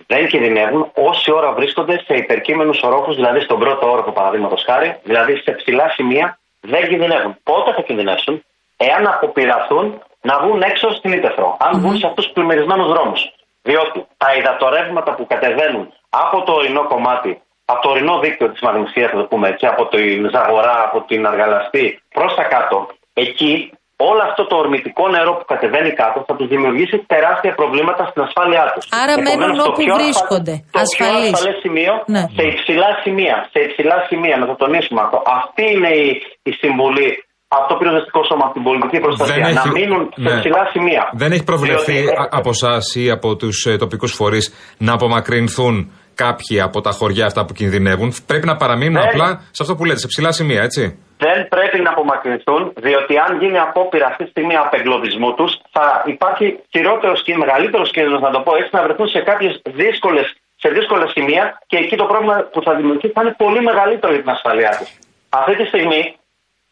δεν 0.06 0.28
κινδυνεύουν 0.28 0.90
όση 0.94 1.32
ώρα 1.32 1.52
βρίσκονται 1.52 2.02
σε 2.06 2.14
υπερκείμενους 2.14 2.82
ορόφους, 2.82 3.14
δηλαδή 3.14 3.40
στον 3.40 3.58
πρώτο 3.58 3.90
όροφο 3.90 4.12
παραδείγματος 4.12 4.62
χάρη, 4.66 4.96
δηλαδή 5.02 5.36
σε 5.36 5.50
ψηλά 5.52 5.88
σημεία, 5.88 6.38
δεν 6.60 6.88
κινδυνεύουν. 6.88 7.36
Πότε 7.42 7.72
θα 7.72 7.82
κινδυνεύσουν, 7.82 8.44
εάν 8.76 9.06
αποπειραθούν 9.06 10.02
να 10.20 10.38
βγουν 10.40 10.62
έξω 10.62 10.90
στην 10.94 11.12
Ήπεθρο, 11.12 11.56
αν 11.60 11.80
βγουν 11.80 11.96
σε 11.96 12.06
αυτούς 12.06 12.26
του 12.26 12.32
πλημμυρισμένους 12.32 12.88
δρόμους. 12.88 13.20
Διότι 13.62 14.06
τα 14.16 14.36
υδατορεύματα 14.38 15.14
που 15.14 15.26
κατεβαίνουν 15.26 15.92
από 16.08 16.42
το 16.42 16.52
ορεινό 16.52 16.86
κομμάτι, 16.86 17.42
από 17.64 17.80
το 17.82 17.88
ορεινό 17.88 18.18
δίκτυο 18.18 18.50
της 18.50 18.60
Μαγνησία, 18.60 19.08
θα 19.08 19.16
το 19.16 19.24
πούμε 19.24 19.48
έτσι, 19.48 19.66
από 19.66 19.86
την 19.86 20.30
Ζαγορά, 20.30 20.82
από 20.84 21.00
την 21.08 21.26
Αργαλαστή 21.26 22.02
προς 22.14 22.34
τα 22.34 22.42
κάτω, 22.42 22.88
εκεί 23.12 23.72
όλο 24.10 24.20
αυτό 24.28 24.42
το 24.50 24.54
ορμητικό 24.64 25.04
νερό 25.14 25.32
που 25.38 25.44
κατεβαίνει 25.52 25.92
κάτω 26.00 26.18
θα 26.28 26.34
τους 26.38 26.48
δημιουργήσει 26.54 26.96
τεράστια 27.12 27.52
προβλήματα 27.60 28.02
στην 28.10 28.20
ασφάλειά 28.26 28.64
τους. 28.74 28.84
Άρα 29.02 29.14
μένουν 29.26 29.58
όπου 29.68 29.82
βρίσκονται, 29.98 30.54
Το 30.74 30.78
ασφαλείς. 30.84 31.22
πιο 31.22 31.32
ασφαλές 31.36 31.56
σημείο 31.64 31.92
Ναι. 32.14 32.24
σε 32.36 32.42
υψηλά 32.52 32.88
σημεία. 33.04 33.36
Σε 33.52 33.58
υψηλά 33.66 33.96
σημεία, 34.08 34.36
να 34.42 34.46
το 34.50 34.54
τονίσουμε 34.62 35.00
αυτό. 35.06 35.18
Αυτή 35.40 35.64
είναι 35.74 35.90
η, 36.04 36.08
η 36.50 36.52
συμβουλή 36.62 37.10
από 37.56 37.66
το 37.70 37.74
πυροσβεστικό 37.78 38.20
σώμα, 38.30 38.44
από 38.46 38.54
την 38.58 38.64
πολιτική 38.68 38.98
προστασία. 39.04 39.34
Δεν 39.46 39.54
να 39.58 39.64
έχει- 39.64 39.74
μείνουν 39.78 40.02
σε 40.24 40.28
ναι. 40.34 40.38
ψηλά 40.40 40.62
σημεία. 40.74 41.02
Δεν 41.22 41.30
έχει 41.34 41.44
προβλεφθεί 41.52 41.92
Διότι, 41.92 42.08
ε, 42.16 42.20
α- 42.22 42.28
από 42.40 42.48
εσάς 42.56 42.84
ή 43.02 43.04
από 43.16 43.28
τους 43.40 43.56
ε, 43.70 43.76
τοπικούς 43.76 44.12
φορείς 44.18 44.44
να 44.86 44.92
απομακρυνθούν 44.92 45.74
κάποιοι 46.14 46.60
από 46.60 46.78
τα 46.80 46.90
χωριά 46.90 47.26
αυτά 47.26 47.44
που 47.44 47.52
κινδυνεύουν. 47.52 48.08
Πρέπει 48.26 48.46
να 48.46 48.56
παραμείνουν 48.56 49.00
Δεν. 49.00 49.08
απλά 49.08 49.28
σε 49.50 49.62
αυτό 49.62 49.74
που 49.76 49.84
λέτε, 49.84 49.98
σε 49.98 50.06
ψηλά 50.06 50.32
σημεία, 50.32 50.62
έτσι. 50.62 50.98
Δεν 51.18 51.48
πρέπει 51.48 51.80
να 51.80 51.90
απομακρυνθούν, 51.90 52.72
διότι 52.76 53.18
αν 53.18 53.38
γίνει 53.38 53.58
απόπειρα 53.58 54.06
αυτή 54.06 54.24
τη 54.24 54.30
στιγμή 54.30 54.56
απεγκλωβισμού 54.56 55.34
τους, 55.34 55.60
θα 55.70 56.02
υπάρχει 56.06 56.58
χειρότερος 56.70 57.22
και 57.22 57.36
μεγαλύτερος 57.36 57.90
κίνδυνος, 57.90 58.20
να 58.20 58.30
το 58.30 58.40
πω 58.40 58.56
έτσι, 58.56 58.70
να 58.72 58.82
βρεθούν 58.82 59.08
σε 59.08 59.20
κάποιες 59.20 59.62
δύσκολες 59.64 60.34
σε 60.56 60.68
δύσκολα 60.68 61.06
σημεία 61.06 61.62
και 61.66 61.76
εκεί 61.76 61.96
το 61.96 62.04
πρόβλημα 62.04 62.48
που 62.52 62.62
θα 62.62 62.74
δημιουργηθεί 62.74 63.08
θα 63.08 63.22
είναι 63.22 63.34
πολύ 63.38 63.60
μεγαλύτερο 63.62 64.12
για 64.12 64.22
την 64.22 64.30
ασφαλειά 64.30 64.76
τους. 64.78 64.98
Αυτή 65.28 65.56
τη 65.56 65.64
στιγμή, 65.64 66.16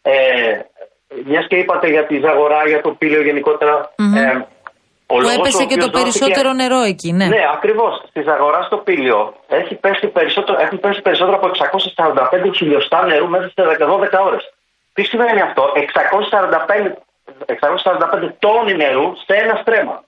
ε, 0.02 0.12
μιας 1.24 1.46
και 1.46 1.56
είπατε 1.56 1.88
για 1.88 2.06
τη 2.06 2.18
Ζαγορά, 2.18 2.68
για 2.68 2.80
το 2.80 2.90
πύλιο 2.90 3.22
γενικότερα, 3.22 3.92
ε, 4.16 4.40
Ο 5.06 5.14
Που 5.14 5.20
λόγος 5.20 5.36
έπεσε 5.36 5.62
ο 5.62 5.66
και 5.66 5.76
το 5.76 5.84
οποίος 5.86 6.02
περισσότερο 6.02 6.48
δόθηκε- 6.50 6.62
νερό 6.62 6.80
εκεί, 6.92 7.12
ναι. 7.12 7.26
Ναι, 7.26 7.42
ακριβώς. 7.52 8.02
Τη 8.12 8.20
αγοράς 8.36 8.66
στο 8.66 8.76
Πήλιο 8.76 9.34
έχει 9.48 9.74
πέσει 9.74 10.06
περισσότερο, 10.06 10.60
έχουν 10.60 10.80
πέσει 10.80 11.00
περισσότερο 11.02 11.36
από 11.36 11.46
645 11.48 12.50
χιλιοστά 12.54 13.06
νερού 13.06 13.28
μέσα 13.28 13.48
σε 13.54 13.62
12 13.84 14.20
ώρες. 14.24 14.42
Τι 14.92 15.02
σημαίνει 15.02 15.40
αυτό, 15.40 15.72
645, 15.74 16.96
645 17.46 18.34
τόνοι 18.38 18.74
νερού 18.74 19.12
σε 19.26 19.34
ένα 19.42 19.54
στρέμμα. 19.62 20.04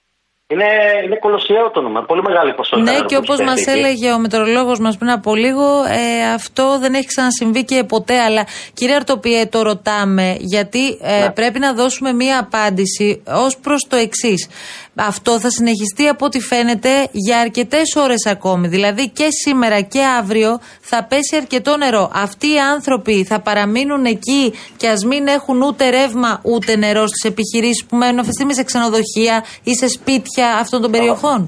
Είναι, 0.48 0.64
είναι 1.04 1.16
κολοσιαίο 1.20 1.70
το 1.70 1.80
νούμερο, 1.80 2.06
πολύ 2.06 2.22
μεγάλη 2.22 2.54
ποσότητα. 2.54 2.90
Ναι, 2.90 2.96
νερού 2.96 3.06
και 3.06 3.14
που 3.16 3.22
όπως 3.24 3.38
έχει 3.38 3.48
μας 3.48 3.54
πέσει 3.64 3.70
εκεί. 3.70 3.78
έλεγε 3.78 4.12
ο 4.12 4.18
μετεωρολόγο 4.18 4.72
μας 4.80 4.96
πριν 4.96 5.10
από 5.10 5.34
λίγο, 5.34 5.66
ε, 5.84 6.32
αυτό 6.34 6.78
δεν 6.80 6.94
έχει 6.94 7.06
ξανασυμβεί 7.06 7.64
και 7.64 7.84
ποτέ. 7.84 8.18
Αλλά 8.20 8.46
κύριε 8.74 8.94
Αρτοπιέ, 8.94 9.46
το 9.46 9.62
ρωτάμε 9.62 10.36
γιατί 10.40 10.98
ε, 11.00 11.20
Ναι. 11.20 11.30
πρέπει 11.30 11.58
να 11.58 11.72
δώσουμε 11.72 12.12
μία 12.12 12.38
απάντηση 12.38 13.22
ως 13.46 13.56
προς 13.58 13.86
το 13.88 13.96
εξής. 13.96 14.48
Αυτό 14.94 15.40
θα 15.40 15.50
συνεχιστεί 15.50 16.08
από 16.08 16.24
ό,τι 16.26 16.40
φαίνεται 16.40 17.08
για 17.12 17.38
αρκετές 17.38 17.94
ώρες 17.96 18.26
ακόμη. 18.26 18.68
Δηλαδή 18.68 19.08
και 19.08 19.26
σήμερα 19.44 19.80
και 19.80 20.00
αύριο 20.18 20.60
θα 20.80 21.04
πέσει 21.04 21.36
αρκετό 21.36 21.76
νερό. 21.76 22.10
Αυτοί 22.14 22.46
οι 22.52 22.58
άνθρωποι 22.74 23.24
θα 23.24 23.40
παραμείνουν 23.40 24.04
εκεί 24.04 24.52
και 24.76 24.88
ας 24.88 25.04
μην 25.04 25.26
έχουν 25.26 25.62
ούτε 25.62 25.88
ρεύμα 25.90 26.40
ούτε 26.42 26.76
νερό 26.76 27.06
στις 27.06 27.30
επιχειρήσεις 27.30 27.84
που 27.84 27.96
μένουν 27.96 28.18
αυτή 28.18 28.30
τη 28.30 28.34
στιγμή 28.36 28.54
σε 28.54 28.62
ξενοδοχεία 28.62 29.44
ή 29.62 29.74
σε 29.74 29.88
σπίτια 29.88 30.34
αυτών 30.42 30.80
των 30.82 30.90
περιοχών. 30.90 31.40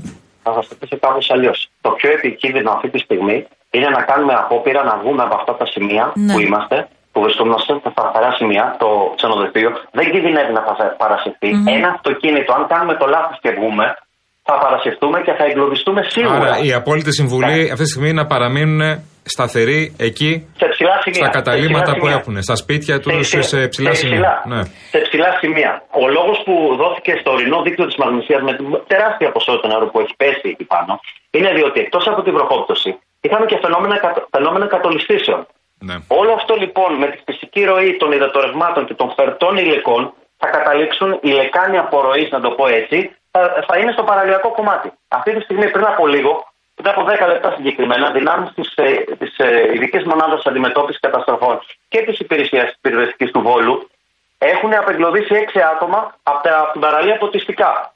Θα 0.42 0.52
σας 0.52 0.68
το 0.68 0.75
πω 0.80 0.97
κάπως 1.07 1.30
αλλιώς. 1.30 1.68
Το 1.80 1.90
πιο 1.90 2.11
επικίνδυνο 2.11 2.71
αυτή 2.71 2.88
τη 2.90 2.99
στιγμή 2.99 3.47
είναι 3.71 3.88
να 3.88 4.02
κάνουμε 4.02 4.35
απόπειρα 4.35 4.83
να 4.85 4.95
βγούμε 5.02 5.23
από 5.23 5.35
αυτά 5.35 5.52
τα 5.57 5.66
σημεία 5.66 6.12
Ναι. 6.14 6.33
που 6.33 6.40
είμαστε, 6.40 6.88
που 7.12 7.21
βρισκόμαστε 7.21 7.78
στα 7.80 7.90
σταθερά 7.90 8.30
σημεία, 8.38 8.76
το 8.78 8.88
ξενοδοχείο. 9.16 9.71
Δεν 9.99 10.11
κινδυνεύει 10.12 10.52
να 10.52 10.62
παρα- 10.68 10.95
παρασυρθεί. 11.02 11.50
Ένα 11.76 11.88
αυτοκίνητο, 11.97 12.50
αν 12.59 12.66
κάνουμε 12.73 12.95
το 13.00 13.07
λάθος 13.07 13.38
και 13.42 13.50
βγούμε, 13.59 13.87
θα 14.48 14.54
παρασυρθούμε 14.64 15.18
και 15.26 15.32
θα 15.38 15.44
εγκλωβιστούμε 15.50 16.00
σίγουρα. 16.14 16.36
Άρα 16.48 16.54
η 16.68 16.70
απόλυτη 16.80 17.12
συμβουλή 17.20 17.60
αυτή 17.72 17.84
τη 17.86 17.90
στιγμή 17.92 18.08
είναι 18.12 18.20
να 18.22 18.28
παραμείνουν 18.34 18.80
σταθεροί 19.34 19.80
εκεί 20.08 20.30
σε 20.62 20.66
ψηλά 20.74 20.94
σημεία. 21.04 21.20
στα 21.22 21.28
σε 21.32 21.36
καταλήμματα 21.38 21.90
ψηλά 21.92 21.98
που 21.98 22.04
σημεία. 22.06 22.18
έχουν, 22.20 22.34
στα 22.48 22.56
σπίτια 22.62 22.94
τους, 23.02 23.28
σε, 23.32 23.40
σε 23.52 23.58
ψηλά 23.72 23.92
σε 23.94 24.00
σημεία. 24.02 24.32
Ναι. 24.52 24.60
σε 24.94 24.98
ψηλά 25.06 25.30
σημεία. 25.42 25.72
Ο 26.02 26.04
λόγος 26.16 26.38
που 26.46 26.54
δόθηκε 26.82 27.12
στο 27.20 27.28
ορεινό 27.36 27.58
δίκτυο 27.66 27.86
της 27.90 27.96
Μαγνησίας 28.02 28.40
με 28.48 28.52
την 28.58 28.66
τεράστια 28.92 29.28
ποσότητα 29.34 29.66
νερού 29.72 29.86
που 29.92 29.98
έχει 30.02 30.14
πέσει 30.20 30.46
εκεί 30.52 30.64
πάνω 30.74 30.92
είναι 31.36 31.50
διότι 31.58 31.78
εκτός 31.84 32.04
από 32.12 32.20
την 32.26 32.32
βροχόπτωση 32.36 32.90
είχαμε 33.26 33.44
και 33.50 33.58
φαινόμενα, 33.64 33.96
κατ- 34.04 34.24
φαινόμενα 34.34 34.66
κατολιστήσεων. 34.74 35.40
Ναι. 35.88 35.96
Όλο 36.20 36.32
αυτό 36.38 36.52
λοιπόν 36.62 36.90
με 37.02 37.06
τη 37.12 37.18
φυσική 37.28 37.60
ροή 37.70 37.90
των 38.00 38.08
υδατορευμάτων 38.16 38.82
και 38.88 38.94
των 39.00 39.08
φερτών 39.16 39.54
υλικών 39.64 40.02
θα 40.40 40.48
καταλήξουν 40.56 41.10
η 41.28 41.30
λεκάνη 41.38 41.76
απορροή, 41.84 42.24
να 42.34 42.40
το 42.44 42.50
πω 42.58 42.64
έτσι, 42.80 42.98
θα, 43.38 43.64
θα 43.68 43.78
είναι 43.78 43.92
στο 43.92 44.02
παραλιακό 44.02 44.50
κομμάτι. 44.50 44.92
Αυτή 45.09 45.35
τη 45.35 45.40
στιγμή 45.40 45.71
πριν 45.71 45.85
από 45.85 46.07
λίγο, 46.07 46.52
πριν 46.75 46.88
από 46.90 47.04
10 47.25 47.26
λεπτά 47.28 47.52
συγκεκριμένα, 47.57 48.11
δυνάμεις 48.11 48.52
της 48.54 48.75
της, 49.18 49.38
ε, 49.38 49.73
ειδικής 49.75 50.04
μονάδας 50.04 50.47
αντιμετώπισης 50.47 51.00
καταστροφών 51.00 51.61
και 51.88 52.02
της 52.02 52.18
υπηρεσίας 52.18 52.76
πυροσβεστικής 52.80 53.30
του 53.30 53.40
Βόλου 53.40 53.90
έχουν 54.38 54.75
απεγκλωβίσει 54.75 55.35
6 55.35 55.61
άτομα 55.61 56.14
από, 56.23 56.42
τα, 56.42 56.59
από 56.59 56.73
την 56.73 56.80
παραλία 56.80 57.18
ποτιστικά. 57.18 57.92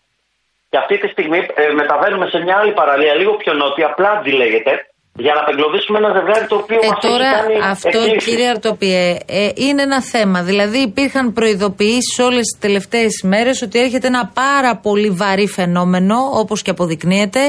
Και 0.70 0.76
αυτή 0.78 0.98
τη 0.98 1.08
στιγμή 1.08 1.46
ε, 1.54 1.72
μεταβαίνουμε 1.72 2.26
σε 2.26 2.38
μια 2.38 2.56
άλλη 2.56 2.72
παραλία, 2.72 3.14
λίγο 3.14 3.34
πιο 3.34 3.52
νότια, 3.52 3.88
Πλάτζι 3.94 4.30
λέγεται, 4.30 4.86
για 5.14 5.34
να 5.34 5.40
απεγκλωβίσουμε 5.40 5.98
ένα 5.98 6.10
ζευγάρι 6.16 6.46
το 6.46 6.54
οποίο 6.56 6.78
Ε, 6.82 6.86
μας 6.88 6.98
τώρα 7.00 7.26
έχει 7.28 7.40
κάνει 7.40 7.58
αυτό 7.70 7.88
εκπλήξεις. 7.88 8.30
κύριε 8.30 8.48
Αρτοπιέ 8.48 9.16
ε, 9.26 9.48
είναι 9.54 9.82
ένα 9.82 10.02
θέμα. 10.02 10.42
Δηλαδή 10.42 10.78
υπήρχαν 10.78 11.32
προειδοποιήσεις 11.32 12.18
όλες 12.18 12.40
τις 12.46 12.58
τελευταίες 12.60 13.22
μέρες 13.24 13.62
ότι 13.62 13.78
έρχεται 13.80 14.06
ένα 14.06 14.30
πάρα 14.34 14.76
πολύ 14.76 15.10
βαρύ 15.10 15.46
φαινόμενο 15.46 16.16
όπως 16.32 16.62
και 16.62 16.70
αποδεικνύεται 16.70 17.40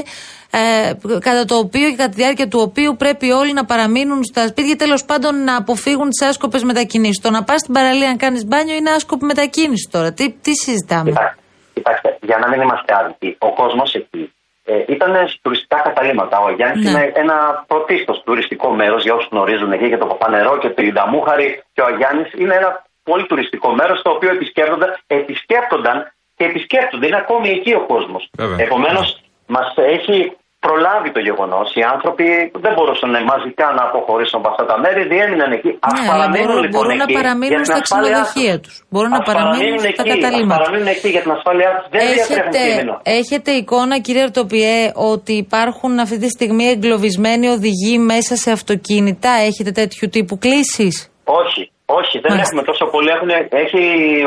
ε, 0.52 0.94
κατά 1.20 1.46
το 1.46 1.56
οποίο 1.56 1.90
και 1.90 1.96
κατά 1.96 2.10
τη 2.10 2.16
διάρκεια 2.16 2.48
του 2.48 2.60
οποίου 2.62 2.96
πρέπει 2.98 3.32
όλοι 3.32 3.54
να 3.54 3.66
παραμείνουν 3.66 4.24
στα 4.24 4.48
σπίτια 4.48 4.76
τέλος 4.76 5.06
πάντων 5.06 5.44
να 5.44 5.56
αποφύγουν 5.58 6.10
τις 6.10 6.22
άσκοπες 6.28 6.64
μετακινήσεις. 6.64 7.20
Το 7.22 7.30
να 7.30 7.44
πας 7.44 7.60
στην 7.60 7.74
παραλία 7.74 8.08
να 8.08 8.16
κάνεις 8.16 8.46
μπάνιο 8.46 8.76
είναι 8.76 8.90
άσκοπη 8.90 9.26
μετακίνηση 9.26 9.90
τώρα. 9.92 10.14
Τι, 10.14 10.30
τι 10.42 10.52
συζητάμε; 10.54 11.10
Κοιτάξτε, 11.10 11.38
κοιτάξτε, 11.74 12.18
για 12.22 12.38
να 12.38 12.48
μην 12.50 12.62
είμαστε 12.62 12.94
άδικοι, 13.00 13.36
ο 13.40 13.54
κόσμος 13.54 13.94
εκεί 13.94 14.34
ε, 14.66 14.84
ήταν 14.88 15.28
σε 15.28 15.40
τουριστικά 15.42 15.80
καταλήμματα. 15.80 16.40
Ο 16.40 16.52
Γιάννης 16.52 16.84
Ναι. 16.84 16.90
είναι 16.90 17.12
ένα 17.16 17.64
πρωτίστως 17.68 18.22
τουριστικό 18.26 18.70
μέρος 18.70 19.04
για 19.04 19.14
όσους 19.14 19.30
γνωρίζουν 19.32 19.72
εκεί 19.72 19.86
για 19.86 19.98
το 19.98 20.06
Παπανερό 20.06 20.58
και 20.58 20.70
την 20.70 20.94
Ταμούχαρη. 20.94 21.64
Και 21.74 21.82
ο 21.82 21.96
Γιάννης 21.98 22.34
είναι 22.34 22.56
ένα 22.56 22.86
πολύ 23.04 23.26
τουριστικό 23.26 23.70
μέρος 23.74 24.02
το 24.02 24.10
οποίο 24.10 24.30
επισκέπτονταν, 24.30 24.98
επισκέπτονταν 25.08 26.14
και 26.36 26.44
επισκέπτονται. 26.44 27.08
Είναι 27.08 27.16
ακόμη 27.16 27.50
εκεί 27.50 27.74
ο 27.74 27.86
κόσμος. 27.86 28.30
Βέβαια. 28.38 28.66
Επομένως, 28.66 29.22
μας 29.48 29.74
έχει 29.76 30.38
προλάβει 30.66 31.10
το 31.18 31.22
γεγονός. 31.28 31.68
Οι 31.78 31.82
άνθρωποι 31.94 32.26
δεν 32.66 32.72
μπορούσαν 32.76 33.12
μαζικά 33.32 33.68
να 33.78 33.82
αποχωρήσουν 33.90 34.38
από 34.42 34.48
αυτά 34.52 34.64
τα 34.70 34.76
μέρη, 34.84 35.02
διέμειναν 35.14 35.50
εκεί. 35.58 35.72
Α 35.86 35.88
Ναι, 35.94 36.00
αλλά 36.02 36.10
παραμείνουν 36.12 36.46
μπορούν, 36.48 36.62
λοιπόν 36.66 36.76
μπορούν 36.78 36.96
να 37.04 37.08
εκεί 37.10 37.16
παραμείνουν 37.20 37.54
για 37.54 37.62
την 37.64 37.70
στα 37.72 37.78
ασφάλειά 37.86 38.20
τους. 38.22 38.30
ξενοδοχεία 38.32 38.56
τους. 38.64 38.76
Μπορούν 38.92 39.12
να 39.18 39.22
Ας 39.24 39.28
παραμείνουν 39.30 39.80
στα 39.84 39.90
εκεί, 39.92 40.02
ας 40.04 40.10
καταλήμματα. 40.14 40.58
παραμείνουν 40.60 40.90
εκεί 40.96 41.10
για 41.16 41.22
την 41.26 41.32
ασφάλειά 41.38 41.70
τους. 41.78 41.86
Δεν 41.96 42.02
διατρέχουν 42.16 42.52
κίνδυνο. 42.58 42.94
Έχετε, 43.04 43.18
έχετε 43.22 43.50
εικόνα, 43.62 43.96
κύριε 44.06 44.24
Αρτοπιέ, 44.28 44.78
ότι 45.12 45.34
υπάρχουν 45.46 45.92
αυτή 46.06 46.18
τη 46.24 46.30
στιγμή 46.36 46.66
εγκλωβισμένοι 46.76 47.46
οδηγοί 47.58 47.96
μέσα 48.12 48.34
σε 48.44 48.50
αυτοκίνητα; 48.58 49.32
Έχετε 49.50 49.72
τέτοιου 49.80 50.06
τύπου 50.16 50.36
κλήσεις; 50.44 50.96
Όχι, 51.42 51.62
όχι, 52.00 52.16
δεν 52.24 52.30
Μάλιστα. 52.32 52.42
έχουμε 52.50 52.64
τόσο 52.72 52.86
πολύ. 52.94 53.10
Έχουν, 53.16 53.30
έχει, 53.64 53.82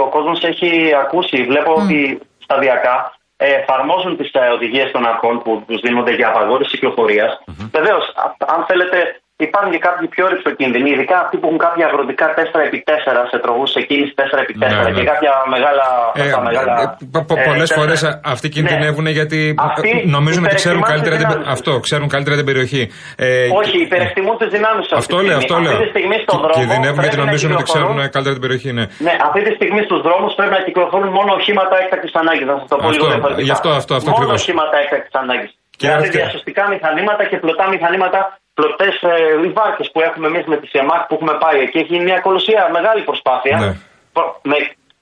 ο 0.07 0.09
κόσμος 0.15 0.39
έχει 0.51 0.71
ακούσει. 1.05 1.37
Βλέπω 1.51 1.71
ότι 1.83 1.99
σταδιακά 2.47 2.95
ε, 2.97 3.11
εφαρμόζουν 3.37 4.17
τις 4.17 4.31
οδηγίες 4.55 4.91
των 4.91 5.07
αρχών 5.07 5.43
που 5.43 5.63
τους 5.67 5.81
δίνονται 5.81 6.15
για 6.15 6.29
απαγόρευση 6.29 6.77
κυκλοφορίας. 6.77 7.43
Βεβαίως, 7.71 8.13
αν 8.39 8.65
θέλετε, 8.69 9.21
υπάρχουν 9.49 9.71
και 9.75 9.79
κάποιοι 9.79 10.07
πιο 10.15 10.25
ρηψοκίνδυνοι, 10.33 10.89
ειδικά 10.95 11.17
αυτοί 11.25 11.35
που 11.41 11.47
έχουν 11.49 11.59
κάποια 11.67 11.85
αγροτικά 11.91 12.27
4x4 12.39 13.17
σε 13.31 13.39
τροχούς 13.45 13.71
σε 13.75 13.81
κίνηση 13.89 14.13
4x4 14.21 14.57
Ναι, 14.57 14.67
ναι. 14.67 14.91
και 14.99 15.05
κάποια 15.13 15.33
μεγάλα. 15.55 15.85
Ε, 16.15 16.23
αυτά 16.23 16.41
μεγάλα 16.49 16.73
ε, 16.83 16.87
πο- 17.13 17.25
πο- 17.29 17.39
ε, 17.41 17.45
Πολλές 17.49 17.69
τέσσερα- 17.69 17.81
φορές 17.81 18.01
αυτοί 18.35 18.47
κινδυνεύουν 18.57 19.05
Ναι. 19.09 19.11
γιατί 19.19 19.41
Αυτοί 19.71 19.91
ε, 19.91 20.09
νομίζουν 20.17 20.43
ότι 20.47 20.55
ξέρουν 20.63 20.79
υπερεκτιμάνε 20.79 20.93
καλύτερα 20.93 21.15
τις 21.17 21.25
την, 21.25 21.33
δυνάμεις 21.33 21.47
τους. 21.47 21.55
αυτό, 21.57 21.73
ξέρουν 21.87 22.07
καλύτερα 22.15 22.35
την 22.41 22.47
περιοχή. 22.51 22.83
Ε, 23.17 23.49
Όχι, 23.61 23.77
υπερεκτιμούν 23.87 24.35
τις 24.41 24.51
δυνάμεις 24.57 24.85
τους. 24.89 24.97
Αυτό 25.03 25.17
λέω, 25.27 25.37
αυτό 25.43 25.55
λέω. 25.65 25.73
Αυτή 25.73 25.85
τη 25.85 25.91
στιγμή 25.95 26.17
στον 26.25 26.37
Κι- 26.37 26.45
δρόμο. 26.45 26.59
Κινδυνεύουν 26.61 27.01
γιατί 27.05 27.17
πρέπει 27.17 27.17
να 27.23 27.25
νομίζουν 27.29 27.51
ότι 27.57 27.65
ξέρουν 27.71 27.87
κυκλοφορούν- 27.89 28.13
καλύτερα 28.15 28.35
την 28.39 28.45
περιοχή. 28.47 28.71
Ναι. 28.79 28.85
Ναι, 29.07 29.15
αυτή 29.29 29.41
τη 29.47 29.53
στιγμή 29.59 29.81
στους 29.89 30.01
δρόμους 30.07 30.33
πρέπει 30.39 30.55
να 30.59 30.63
κυκλοφορούν 30.67 31.09
μόνο 31.19 31.31
οχήματα 31.41 31.75
έκτακτης 31.83 32.15
ανάγκης. 32.23 32.47
Να 32.51 32.55
σας 32.61 32.67
το 32.73 32.77
πω 32.81 32.87
Αυτό, 32.89 32.95
λίγο 32.97 33.07
διαφορετικά. 33.13 33.45
γι' 33.49 33.55
αυτό, 33.59 33.69
αυτό, 33.81 33.93
αυτό 34.01 34.11
μόνο 34.11 34.23
ακριβώς. 34.25 34.41
οχήματα 34.43 34.75
έκτακτης 34.83 35.15
ανάγκης. 35.23 35.53
Και 35.81 35.87
Δηλαδή 35.87 36.07
αυτή- 36.09 36.19
διασωστικά 36.21 36.63
μηχανήματα 36.75 37.23
και 37.31 37.37
πλωτά 37.43 37.65
μηχανήματα, 37.75 38.21
πλωτές 38.59 38.95
ε, 39.03 39.13
βάρκες 39.59 39.89
που 39.93 40.01
έχουμε 40.09 40.27
εμείς 40.33 40.45
με 40.53 40.57
τη 40.61 40.67
ΣΕΜΑΚ 40.75 41.01
που 41.07 41.15
έχουμε 41.19 41.35
πάει 41.45 41.59
εκεί. 41.65 41.79
Έχει 41.79 41.91
γίνει 41.93 42.05
μια 42.11 42.21
κολοσσία 42.27 42.63
μεγάλη 42.79 43.03
προσπάθεια. 43.11 43.57
Ναι. 43.65 43.71
Προ- 44.17 44.35
Με 44.51 44.57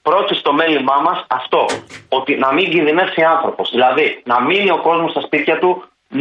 πρώτη 0.07 0.33
στο 0.41 0.51
μέλημά 0.61 0.97
μας 1.07 1.19
αυτό. 1.39 1.61
Ότι 2.17 2.31
να 2.43 2.49
μην 2.55 2.65
κινδυνεύσει 2.73 3.21
άνθρωπος. 3.33 3.65
Δηλαδή 3.75 4.07
να 4.31 4.37
μείνει 4.47 4.69
ο 4.77 4.79
κόσμος 4.87 5.11
στα 5.11 5.21
σπίτια 5.27 5.55
του. 5.61 5.71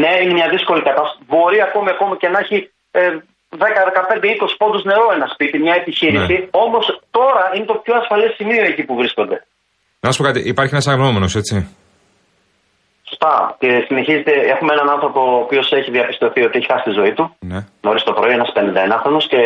Ναι, 0.01 0.13
είναι 0.23 0.33
μια 0.39 0.49
δύσκολη 0.55 0.83
κατάσταση. 0.89 1.19
Μπορεί 1.31 1.59
ακόμη, 1.69 1.89
ακόμη 1.95 2.15
και 2.17 2.29
να 2.35 2.39
έχει 2.45 2.59
ε, 2.91 3.01
10, 3.59 3.59
15, 3.59 4.27
20 4.27 4.55
πόντους 4.61 4.83
νερό 4.85 5.07
ένα 5.17 5.27
σπίτι, 5.35 5.59
μια 5.59 5.75
επιχείρηση. 5.83 6.33
Ναι. 6.33 6.47
Όμως 6.51 6.85
τώρα 7.11 7.51
είναι 7.55 7.65
το 7.65 7.75
πιο 7.85 7.95
ασφαλές 8.01 8.35
σημείο 8.39 8.65
εκεί 8.71 8.83
που 8.85 8.95
βρίσκονται. 9.01 9.37
Να 10.01 10.11
σου 10.11 10.19
πω 10.19 10.25
κάτι, 10.25 10.41
υπάρχει 10.49 10.73
ένας 10.75 10.89
αγνώμονος, 10.89 11.35
έτσι. 11.37 11.77
Σωστά. 13.15 13.57
Και 13.61 13.85
συνεχίζεται, 13.89 14.33
έχουμε 14.55 14.73
έναν 14.73 14.89
άνθρωπο 14.95 15.21
ο 15.35 15.39
οποίος 15.45 15.73
έχει 15.73 15.91
διαπιστωθεί 15.91 16.41
ότι 16.47 16.59
έχει 16.59 16.67
χάσει 16.73 16.85
τη 16.85 16.91
ζωή 17.01 17.13
του. 17.13 17.37
Ναι. 17.41 17.59
Νωρίς 17.81 18.03
το 18.03 18.13
πρωί, 18.13 18.33
ένας 18.33 18.51
51χρονο 18.57 19.19
και 19.33 19.41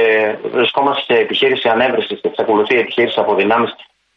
βρισκόμαστε 0.52 1.02
σε 1.14 1.20
επιχείρηση 1.20 1.68
ανέβρεσης 1.68 2.20
και 2.20 2.28
εξακολουθεί 2.28 2.74
η 2.74 2.78
επιχείρηση 2.78 3.20
από 3.20 3.34
δυνάμεις 3.34 3.70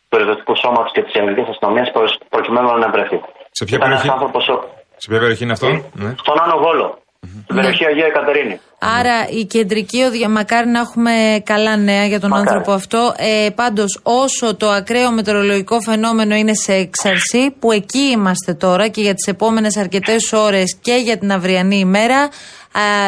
του 0.10 0.16
Ερευνητικού 0.18 0.56
Σώματος 0.56 0.92
και 0.92 1.02
της 1.04 1.14
Ελληνική 1.14 1.50
Αστυνομίας 1.50 1.92
προκειμένου 2.30 2.78
να 2.78 2.90
βρεθεί. 2.90 3.20
Σε 3.52 3.66
ποια 3.66 3.78
Ήταν 3.78 3.90
ένας 3.92 4.02
περιοχή; 4.02 4.10
άνθρωπος 4.10 4.48
ο- 4.48 4.64
Σε 4.98 5.08
ποια 5.10 5.20
περιοχή 5.20 5.44
είναι 5.44 5.52
αυτό, 5.52 5.68
ναι. 6.04 6.12
Στον 6.24 6.38
Άνω 6.44 6.58
Βόλο, 6.58 6.98
στην 7.44 7.56
περιοχή 7.56 7.86
Αγία 7.86 8.06
Εκατερίνη. 8.06 8.60
Άρα 9.00 9.30
η 9.30 9.46
κεντρική 9.46 10.02
οδηγία, 10.02 10.30
μακάρι 10.30 10.68
να 10.70 10.80
έχουμε 10.80 11.42
καλά 11.44 11.78
νέα 11.78 12.06
για 12.06 12.20
τον 12.20 12.30
Μακάρι. 12.30 12.48
άνθρωπο 12.48 12.72
αυτό. 12.72 13.14
Ε, 13.18 13.50
Πάντως, 13.50 14.00
όσο 14.04 14.56
το 14.56 14.70
ακραίο 14.70 15.12
μετεωρολογικό 15.12 15.82
φαινόμενο 15.82 16.36
είναι 16.36 16.54
σε 16.54 16.74
έξαρση, 16.74 17.56
που 17.60 17.72
εκεί 17.72 18.00
είμαστε 18.00 18.54
τώρα 18.54 18.88
και 18.88 19.02
για 19.02 19.14
τις 19.14 19.26
επόμενες 19.28 19.78
αρκετές 19.78 20.34
ώρες 20.34 20.78
και 20.82 20.94
για 20.94 21.18
την 21.18 21.32
αυριανή 21.32 21.80
ημέρα, 21.80 22.20
α, 22.22 22.30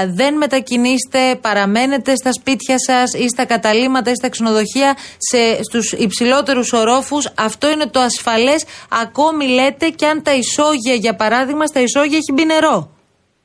δεν 0.08 0.34
μετακινήστε, 0.38 1.36
παραμένετε 1.42 2.16
στα 2.16 2.32
σπίτια 2.32 2.76
σας 2.80 3.14
ή 3.14 3.30
στα 3.30 3.46
καταλήμματα 3.46 4.12
ή 4.12 4.16
στα 4.16 4.30
ξενοδοχεία 4.30 4.96
σε, 5.18 5.64
στους 5.64 5.92
υψηλότερους 5.92 6.74
ορόφους. 6.74 7.30
Αυτό 7.36 7.70
είναι 7.70 7.86
το 7.86 8.00
ασφαλές, 8.00 8.66
ακόμη 9.02 9.48
λέτε 9.48 9.88
και 9.90 10.06
αν 10.06 10.24
τα 10.24 10.34
ισόγεια, 10.34 10.94
για 10.94 11.16
παράδειγμα, 11.16 11.66
στα 11.66 11.80
ισόγεια 11.82 12.18
έχει 12.18 12.32
μπει 12.34 12.46
νερό. 12.46 12.93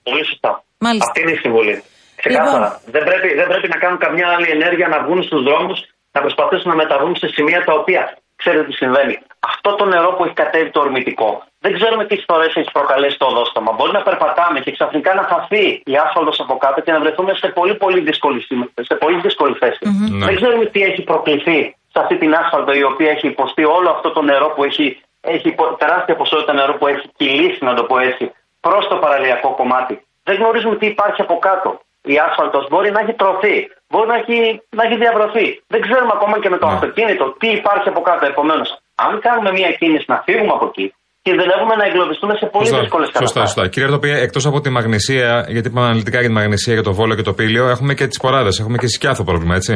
Πολύ 0.09 0.25
σωστά. 0.31 0.53
Μάλιστα. 0.87 1.07
Αυτή 1.09 1.21
είναι 1.23 1.35
η 1.39 1.41
συμβολή. 1.45 1.77
Ξεκάθαρα. 2.23 2.69
Λοιπόν. 2.69 2.93
Δεν, 2.95 3.03
πρέπει, 3.09 3.29
δεν 3.41 3.47
πρέπει 3.51 3.69
να 3.75 3.79
κάνουν 3.83 3.99
καμιά 4.07 4.27
άλλη 4.35 4.49
ενέργεια 4.57 4.87
να 4.95 4.99
βγουν 5.05 5.21
στους 5.29 5.43
δρόμους, 5.49 5.79
να 6.15 6.21
προσπαθήσουν 6.25 6.69
να 6.73 6.79
μεταβούν 6.83 7.15
σε 7.23 7.27
σημεία 7.37 7.61
τα 7.69 7.75
οποία 7.81 8.03
ξέρετε 8.41 8.65
τι 8.69 8.75
συμβαίνει. 8.83 9.15
Αυτό 9.53 9.69
το 9.81 9.85
νερό 9.95 10.11
που 10.15 10.23
έχει 10.25 10.37
κατέβει 10.43 10.71
το 10.75 10.81
ορμητικό, 10.87 11.29
δεν 11.65 11.73
ξέρουμε 11.79 12.05
τι 12.11 12.17
φορέ 12.29 12.47
έχει 12.61 12.71
προκαλέσει 12.79 13.17
το 13.23 13.27
οδόστομα. 13.33 13.71
Μπορεί 13.77 13.93
να 13.99 14.03
περπατάμε 14.09 14.59
και 14.65 14.73
ξαφνικά 14.77 15.11
να 15.21 15.25
χαθεί 15.31 15.65
η 15.93 15.95
άσφαλτος 16.05 16.39
από 16.45 16.55
κάτω 16.65 16.79
και 16.85 16.93
να 16.95 17.01
βρεθούμε 17.05 17.33
σε 17.43 17.49
πολύ, 17.59 17.75
πολύ 17.85 18.01
δύσκολη, 18.09 18.41
σε 18.89 18.95
πολύ 19.03 19.19
δύσκολη 19.27 19.55
θέση. 19.63 19.79
Ναι. 19.83 20.25
Δεν 20.27 20.35
ξέρουμε 20.41 20.65
τι 20.73 20.81
έχει 20.89 21.03
προκληθεί 21.11 21.59
σε 21.93 21.99
αυτή 22.03 22.15
την 22.23 22.31
άσφαλτο 22.41 22.73
η 22.83 22.85
οποία 22.91 23.11
έχει 23.15 23.27
υποστεί 23.35 23.65
όλο 23.65 23.89
αυτό 23.97 24.09
το 24.17 24.23
νερό 24.23 24.49
που 24.55 24.65
έχει, 24.65 24.87
έχει 25.21 25.49
υπο- 25.49 25.75
τεράστια 25.83 26.17
ποσότητα 26.21 26.53
νερό 26.53 26.75
που 26.79 26.87
έχει 26.93 27.05
κυλήσει, 27.17 27.65
να 27.65 27.75
το 27.75 27.83
πω 27.85 27.99
έτσι, 27.99 28.25
προς 28.69 28.83
το 28.91 28.97
παραλιακό 29.05 29.49
κομμάτι. 29.61 29.95
Δεν 30.27 30.35
γνωρίζουμε 30.41 30.75
τι 30.81 30.87
υπάρχει 30.95 31.21
από 31.27 31.37
κάτω. 31.49 31.71
Η 32.15 32.17
άσφαλτος 32.27 32.65
μπορεί 32.71 32.89
να 32.95 33.01
έχει 33.05 33.15
τρωθεί, 33.23 33.57
μπορεί 33.91 34.07
να 34.13 34.17
έχει, 34.23 34.39
να 34.79 34.83
έχει 34.87 34.97
διαβρωθεί. 35.05 35.47
Δεν 35.73 35.81
ξέρουμε 35.87 36.13
ακόμα 36.19 36.37
και 36.43 36.51
με 36.55 36.59
το 36.63 36.67
Ναι. 36.67 36.75
αυτοκίνητο 36.77 37.25
τι 37.41 37.49
υπάρχει 37.61 37.87
από 37.93 38.01
κάτω. 38.09 38.23
Επομένως, 38.33 38.69
αν 39.07 39.13
κάνουμε 39.27 39.51
μια 39.59 39.71
κίνηση 39.81 40.07
να 40.13 40.19
φύγουμε 40.27 40.53
από 40.57 40.67
εκεί, 40.71 40.87
κινδυνεύουμε 41.27 41.75
να 41.81 41.85
εγκλωβιστούμε 41.89 42.35
σε 42.41 42.47
πολύ 42.55 42.67
Σωστά, 42.69 42.81
δύσκολες 42.83 43.07
σωστά, 43.09 43.19
καταστάσεις. 43.21 43.51
σωστά. 43.53 43.63
Κύριε 43.73 43.87
Αρτοπία, 43.89 44.17
εκτός 44.27 44.45
από 44.51 44.59
τη 44.65 44.71
μαγνησία, 44.77 45.29
γιατί 45.55 45.67
είπαμε 45.71 45.87
αναλυτικά 45.91 46.19
για 46.23 46.29
τη 46.33 46.37
μαγνησία, 46.41 46.75
για 46.79 46.87
το 46.89 46.93
βόλο 46.99 47.15
και 47.19 47.27
το 47.31 47.35
πύλιο, 47.39 47.65
έχουμε 47.75 47.93
και 47.99 48.07
τις 48.11 48.19
ποράδε. 48.25 48.51
Έχουμε 48.63 48.77
και 48.83 48.89
σκιάθο 48.97 49.23
πρόβλημα, 49.31 49.55
έτσι. 49.61 49.75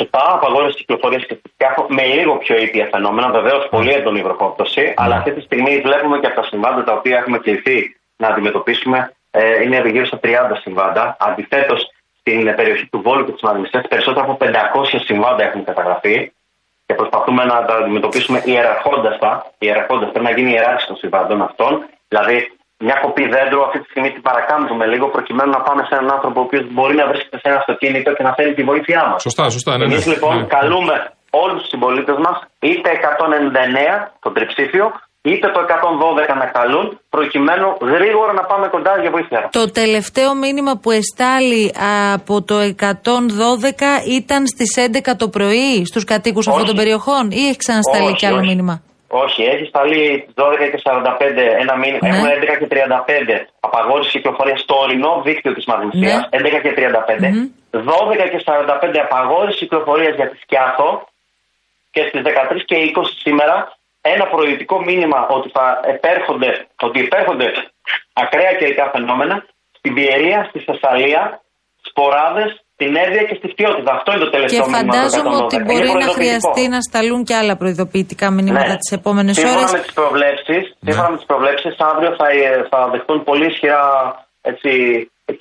Σωστά, 0.00 0.22
απαγόρευση 0.38 0.76
κυκλοφορία 0.80 1.20
και 1.28 1.34
σκιάχο 1.52 1.82
με 1.98 2.04
λίγο 2.16 2.32
πιο 2.44 2.54
ήπια 2.66 2.86
φαινόμενα. 2.94 3.28
Βεβαίως, 3.38 3.62
πολύ 3.74 3.90
έντονη 3.98 4.20
βροχόπτωση. 4.26 4.82
Αλλά 5.02 5.14
αυτή 5.20 5.30
τη 5.36 5.40
στιγμή 5.48 5.72
βλέπουμε 5.86 6.16
και 6.20 6.26
από 6.30 6.36
τα 6.40 6.44
συμβάντα 6.50 6.80
τα 6.88 6.92
οποία 6.98 7.16
έχουμε 7.20 7.38
κληθεί 7.44 7.78
να 8.22 8.26
αντιμετωπίσουμε 8.28 8.98
ε, 9.30 9.62
είναι 9.62 9.88
γύρω 9.94 10.06
στα 10.06 10.20
30 10.22 10.28
συμβάντα. 10.62 11.16
Αντιθέτως, 11.28 11.80
στην 12.20 12.54
περιοχή 12.58 12.86
του 12.92 13.00
Βόλου 13.04 13.24
και 13.26 13.32
τη 13.32 13.44
Μαγνησία, 13.44 13.80
περισσότερα 13.88 14.24
από 14.26 14.36
500 14.40 14.46
συμβάντα 15.08 15.42
έχουν 15.48 15.64
καταγραφεί 15.64 16.16
και 16.86 16.94
προσπαθούμε 16.94 17.42
να 17.44 17.56
τα 17.64 17.74
αντιμετωπίσουμε 17.82 18.38
ιεραρχώντα 18.44 19.18
τα. 19.18 19.32
Ιεραρχώντας, 19.58 20.08
πρέπει 20.12 20.24
να 20.30 20.34
γίνει 20.36 20.50
ιεράρχηση 20.52 20.86
των 20.86 20.96
συμβάντων 20.96 21.42
αυτών. 21.48 21.72
Δηλαδή, 22.08 22.36
μια 22.86 22.96
κοπή 23.04 23.24
δέντρου 23.34 23.60
αυτή 23.66 23.78
τη 23.82 23.88
στιγμή 23.90 24.10
την 24.12 24.22
παρακάμπτουμε 24.22 24.86
λίγο 24.86 25.06
προκειμένου 25.08 25.50
να 25.50 25.60
πάμε 25.66 25.82
σε 25.88 25.94
έναν 25.94 26.10
άνθρωπο 26.16 26.40
ο 26.40 26.42
οποίος 26.42 26.64
μπορεί 26.74 26.94
να 27.02 27.06
βρίσκεται 27.10 27.38
σε 27.42 27.48
ένα 27.50 27.58
αυτοκίνητο 27.62 28.12
και 28.16 28.22
να 28.22 28.32
θέλει 28.34 28.54
τη 28.54 28.62
βοήθειά 28.62 29.02
μας. 29.08 29.22
Σωστά, 29.22 29.50
σωστά. 29.50 29.70
Ναι, 29.76 29.86
ναι. 29.86 29.92
Εμείς 29.92 30.06
λοιπόν 30.06 30.36
Ναι. 30.36 30.46
καλούμε 30.58 30.94
όλους 31.30 31.58
τους 31.60 31.68
συμπολίτες 31.68 32.16
μας, 32.24 32.36
είτε 32.60 32.88
199 32.90 34.12
τον 34.20 34.32
τριψήφιο, 34.34 34.86
είτε 35.22 35.46
το 35.50 35.60
112 35.60 36.36
να 36.38 36.46
καλούν, 36.46 37.00
προκειμένου 37.08 37.76
γρήγορα 37.80 38.32
να 38.32 38.44
πάμε 38.44 38.66
κοντά 38.68 39.00
για 39.00 39.10
βοήθεια. 39.10 39.48
Το 39.52 39.70
τελευταίο 39.70 40.34
μήνυμα 40.34 40.72
που 40.82 40.90
εστάλει 40.90 41.74
από 42.14 42.42
το 42.42 42.56
112 42.60 42.68
ήταν 44.18 44.46
στις 44.46 44.70
11 44.76 45.16
το 45.16 45.28
πρωί 45.28 45.84
στους 45.84 46.04
κατοίκους 46.04 46.46
αυτών 46.46 46.62
Όχι. 46.62 46.70
των 46.72 46.80
περιοχών 46.82 47.30
ή 47.30 47.42
έχει 47.48 47.56
ξανασταλεί 47.56 48.04
Όχι, 48.04 48.16
κι 48.16 48.26
άλλο 48.26 48.36
όχι. 48.38 48.46
μήνυμα; 48.46 48.82
Όχι, 49.08 49.42
έχει 49.42 49.64
σταλεί 49.72 50.04
12 50.34 50.68
και 50.72 50.80
45 50.82 51.44
ένα 51.62 51.74
μήνυμα. 51.82 51.98
Ναι. 52.02 52.08
Έχουμε 52.08 52.28
11 52.38 52.56
και 52.60 52.66
35 52.66 53.46
απαγόρευση 53.60 54.10
κυκλοφορία 54.10 54.56
στο 54.56 54.74
ορεινό 54.84 55.22
δίκτυο 55.24 55.52
της 55.54 55.64
Μαγνησίας. 55.70 56.20
Ναι. 56.20 56.38
11 56.38 56.60
και 56.64 56.72
35. 56.76 57.50
12 57.70 58.28
και 58.32 58.40
45 58.44 58.98
απαγόρευση 59.06 59.58
κυκλοφορίας 59.58 60.14
για 60.14 60.28
τη 60.30 60.36
Σκιάθο. 60.42 61.08
Και 61.90 62.02
στις 62.08 62.22
13 62.22 62.64
και 62.64 62.76
20 62.76 63.14
σήμερα 63.24 63.77
ένα 64.00 64.24
προειδητικό 64.26 64.76
μήνυμα 64.88 65.26
ότι 65.36 65.48
θα 65.56 65.80
επέρχονται, 65.94 66.50
ότι 66.86 66.98
υπέρχονται 67.06 67.46
ακραία 68.12 68.52
καιρικά 68.58 68.90
φαινόμενα 68.94 69.44
στην 69.78 69.94
Πιερία, 69.94 70.40
στη 70.50 70.58
Θεσσαλία, 70.68 71.40
σποράδε, 71.88 72.44
στην 72.74 72.96
Εύβοια 73.04 73.22
και 73.28 73.34
στη 73.40 73.48
Φτιότητα. 73.54 73.90
Αυτό 73.98 74.08
είναι 74.12 74.24
το 74.24 74.30
Και 74.30 74.36
τελευταίο 74.36 74.64
μήνυμα. 74.66 74.80
του 74.82 74.86
φαντάζομαι 74.92 75.36
112. 75.36 75.44
ότι 75.44 75.54
Είναι 75.56 75.64
μπορεί 75.68 75.86
να 75.88 75.92
προειδοποιητικό. 75.92 76.18
χρειαστεί 76.20 76.62
να 76.74 76.80
σταλούν 76.88 77.20
και 77.28 77.34
άλλα 77.40 77.54
προειδοποιητικά 77.60 78.26
μηνύματα 78.36 78.74
τις 78.80 78.90
επόμενες 78.98 79.34
Ναι. 79.36 79.40
Σύμφωνα 79.42 79.60
ώρες. 79.66 79.72
με 79.76 79.80
τις 79.86 79.92
προβλέψεις, 80.00 80.62
σύμφωνα 80.86 81.10
με 81.12 81.16
τις 81.20 81.26
προβλέψεις, 81.30 81.72
αύριο 81.90 82.10
θα, 82.18 82.26
ε, 82.28 82.66
θα 82.70 82.78
δεχτούν 82.92 83.18
πολύ 83.28 83.46
ισχυρά 83.52 83.82
έτσι, 84.50 84.70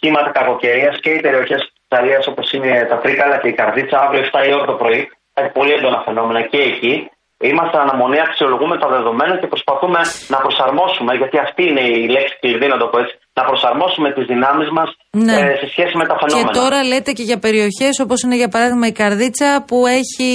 κύματα 0.01 0.29
κακοκαιρίας 0.37 0.95
και 1.03 1.09
οι 1.15 1.19
περιοχές 1.25 1.59
της 1.65 1.71
Ιταλίας 1.89 2.23
όπως 2.31 2.45
είναι 2.55 2.71
τα 2.91 2.97
Τρίκαλα 3.03 3.37
και 3.41 3.47
η 3.53 3.53
Καρδίτσα. 3.59 3.97
Αύριο 4.05 4.21
7 4.21 4.39
η 4.49 4.53
ώρα 4.53 4.65
το 4.71 4.75
πρωί 4.81 5.01
θα 5.33 5.39
έχει 5.41 5.51
πολύ 5.59 5.71
έντονα 5.77 5.99
φαινόμενα 6.05 6.41
και 6.51 6.57
εκεί. 6.71 6.93
Είμαστε 7.39 7.77
αναμονή, 7.79 8.19
αξιολογούμε 8.19 8.77
τα 8.77 8.87
δεδομένα 8.87 9.37
και 9.37 9.47
προσπαθούμε 9.47 9.99
να 10.27 10.37
προσαρμόσουμε, 10.37 11.15
γιατί 11.15 11.37
αυτή 11.37 11.63
είναι 11.67 11.81
η 11.81 12.07
λέξη 12.07 12.37
κλειδί, 12.39 12.67
να 12.67 12.77
το 12.77 12.87
πω 12.87 12.99
έτσι, 12.99 13.17
να 13.39 13.43
προσαρμόσουμε 13.49 14.07
τις 14.15 14.25
δυνάμεις 14.31 14.69
μας 14.77 14.89
Ναι. 15.27 15.33
ε, 15.33 15.55
σε 15.61 15.67
σχέση 15.73 15.93
με 15.99 16.05
τα 16.09 16.15
Και 16.19 16.19
φαινόμενα. 16.21 16.51
τώρα 16.59 16.83
λέτε 16.83 17.11
και 17.17 17.23
για 17.29 17.37
περιοχές 17.45 17.93
όπως 18.05 18.21
είναι 18.23 18.35
για 18.35 18.47
παράδειγμα 18.47 18.87
η 18.87 18.91
Καρδίτσα 18.91 19.63
που 19.67 19.77
έχει 19.99 20.29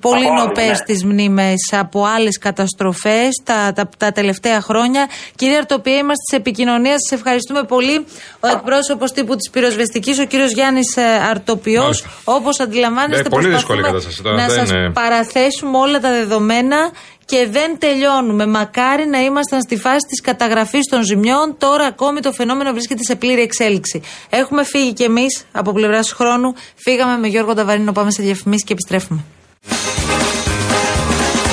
πολύ 0.00 0.24
Από 0.26 0.32
άλλες, 0.32 0.44
νοπές 0.46 0.78
ναι. 0.78 0.84
τις 0.88 1.04
μνήμες 1.04 1.60
από 1.82 1.98
άλλες 2.16 2.38
καταστροφές 2.38 3.28
τα, 3.44 3.72
τα, 3.76 3.88
τα 3.98 4.12
τελευταία 4.12 4.60
χρόνια. 4.60 5.02
Κυρία 5.36 5.58
Αρτοπία, 5.58 5.96
είμαστε 5.96 6.24
σε 6.30 6.36
επικοινωνία. 6.36 6.94
Σας 6.98 7.18
ευχαριστούμε 7.18 7.62
πολύ. 7.62 8.06
Ο 8.40 8.46
εκπρόσωπος 8.48 9.12
τύπου 9.12 9.34
της 9.36 9.50
πυροσβεστικής, 9.50 10.18
ο 10.18 10.24
κύριος 10.24 10.52
Γιάννης 10.52 10.96
ε, 10.96 11.02
Αρτοπιός. 11.30 11.84
Μάλιστα. 11.84 12.08
Όπως 12.24 12.60
αντιλαμβάνεστε 12.60 13.22
Ναι, 13.22 13.28
πολύ 13.28 13.48
δύσκολη 13.48 13.80
προσπαθούμε 13.80 13.88
κατάσταση 13.88 14.22
τώρα, 14.22 14.36
να 14.36 14.46
δεν 14.46 14.56
σας 14.58 14.70
είναι- 14.70 14.90
παραθέσουμε 14.90 15.78
όλα 15.78 16.00
τα 16.00 16.10
δεδομένα 16.10 16.90
και 17.30 17.46
δεν 17.50 17.78
τελειώνουμε. 17.78 18.46
Μακάρι 18.46 19.06
να 19.06 19.20
ήμασταν 19.20 19.60
στη 19.60 19.76
φάση 19.76 20.06
της 20.08 20.20
καταγραφής 20.20 20.86
των 20.86 21.02
ζημιών. 21.02 21.54
Τώρα 21.58 21.84
ακόμη 21.84 22.20
το 22.20 22.32
φαινόμενο 22.32 22.72
βρίσκεται 22.72 23.02
σε 23.02 23.14
πλήρη 23.14 23.40
εξέλιξη. 23.40 24.02
Έχουμε 24.30 24.64
φύγει 24.64 24.92
κι 24.92 25.02
εμείς 25.02 25.44
από 25.52 25.72
πλευράς 25.72 26.12
χρόνου. 26.12 26.54
Φύγαμε 26.74 27.18
με 27.18 27.26
Γιώργο 27.26 27.54
Νταβαρίνο, 27.54 27.92
πάμε 27.92 28.10
σε 28.10 28.22
διαφημίσεις 28.22 28.64
και 28.64 28.72
επιστρέφουμε. 28.72 29.20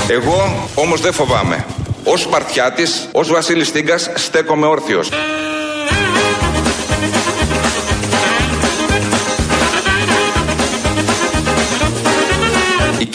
Εγώ 0.08 0.70
όμως 0.76 1.02
δεν 1.02 1.14
φοβάμαι. 1.14 1.66
Ως 2.04 2.22
Σπαρτιάτης, 2.22 3.10
ως 3.12 3.32
Βασίλης 3.32 3.72
Τίγκας, 3.72 4.12
στέκομαι 4.16 4.66
όρθιος. 4.66 5.10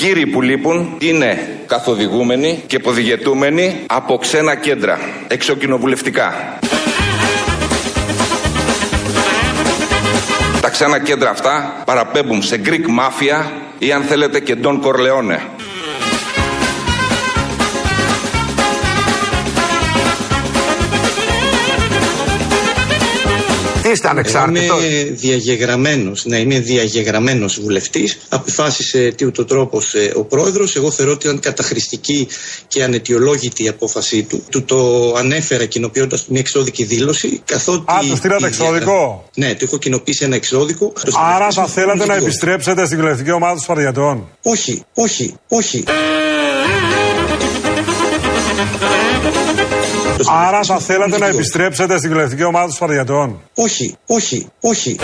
Κύριοι 0.00 0.26
που 0.26 0.42
λείπουν 0.42 0.96
είναι 0.98 1.58
καθοδηγούμενοι 1.66 2.62
και 2.66 2.78
ποδηγετούμενοι 2.78 3.80
από 3.86 4.18
ξένα 4.18 4.54
κέντρα, 4.54 4.98
εξοκοινοβουλευτικά. 5.28 6.58
Τα 10.60 10.68
ξένα 10.70 11.00
κέντρα 11.00 11.30
αυτά 11.30 11.82
παραπέμπουν 11.84 12.42
σε 12.42 12.60
Greek 12.64 12.70
Mafia 12.70 13.50
ή 13.78 13.92
αν 13.92 14.02
θέλετε 14.02 14.40
και 14.40 14.56
Don 14.62 14.80
Corleone. 14.82 15.59
Είστε 23.92 24.08
ανεξάρτητος. 24.08 24.84
Είμαι 24.84 25.02
διαγεγραμμένος, 25.10 26.24
να 26.24 26.36
είμαι 26.38 26.58
διαγεγραμμένος 26.60 27.60
βουλευτής. 27.60 28.18
Αποφάσισε 28.28 29.12
τι 29.16 29.24
ούτω 29.24 29.44
τρόπος 29.44 29.94
ε, 29.94 30.12
ο 30.16 30.24
πρόεδρος. 30.24 30.76
Εγώ 30.76 30.90
θεωρώ 30.90 31.12
ότι 31.12 31.26
ήταν 31.26 31.40
καταχρηστική 31.40 32.28
και 32.68 32.82
ανετιολόγητη 32.82 33.64
η 33.64 33.68
απόφασή 33.68 34.22
του. 34.22 34.44
Του 34.50 34.62
το 34.64 35.12
ανέφερα 35.18 35.64
κοινοποιώντας 35.64 36.24
μια 36.28 36.40
εξώδικη 36.40 36.84
δήλωση. 36.84 37.42
Καθότι 37.44 37.84
Α, 37.92 37.98
του 38.10 38.16
στείλατε 38.16 38.44
η 38.44 38.46
εξώδικο; 38.46 39.28
Ναι, 39.34 39.54
του 39.54 39.64
έχω 39.64 39.78
κοινοποιήσει 39.78 40.24
ένα 40.24 40.34
εξώδικο. 40.34 40.92
Το 41.04 41.12
Άρα 41.14 41.50
συνεχίζω 41.50 41.60
θα 41.60 41.66
θέλατε 41.66 41.98
να 41.98 42.04
πολιτικός. 42.04 42.26
επιστρέψετε 42.26 42.84
στην 42.86 42.98
κοινωνική 42.98 43.30
ομάδα 43.30 43.52
των 43.52 43.62
Σπαριατών. 43.62 44.28
Όχι, 44.42 44.84
όχι, 44.94 45.34
όχι. 45.48 45.84
Το 50.24 50.32
Άρα 50.32 50.48
συνεχίζω 50.48 50.72
θα 50.74 50.78
θέλατε 50.80 51.10
να 51.10 51.16
πολιτικό. 51.18 51.36
επιστρέψετε 51.36 51.96
στην 51.98 52.10
κοινωνική 52.10 52.44
ομάδα 52.44 52.64
των 52.64 52.74
Σπαριατών. 52.74 53.40
Όχι, 53.54 53.96
όχι, 54.06 54.48
όχι. 54.60 54.98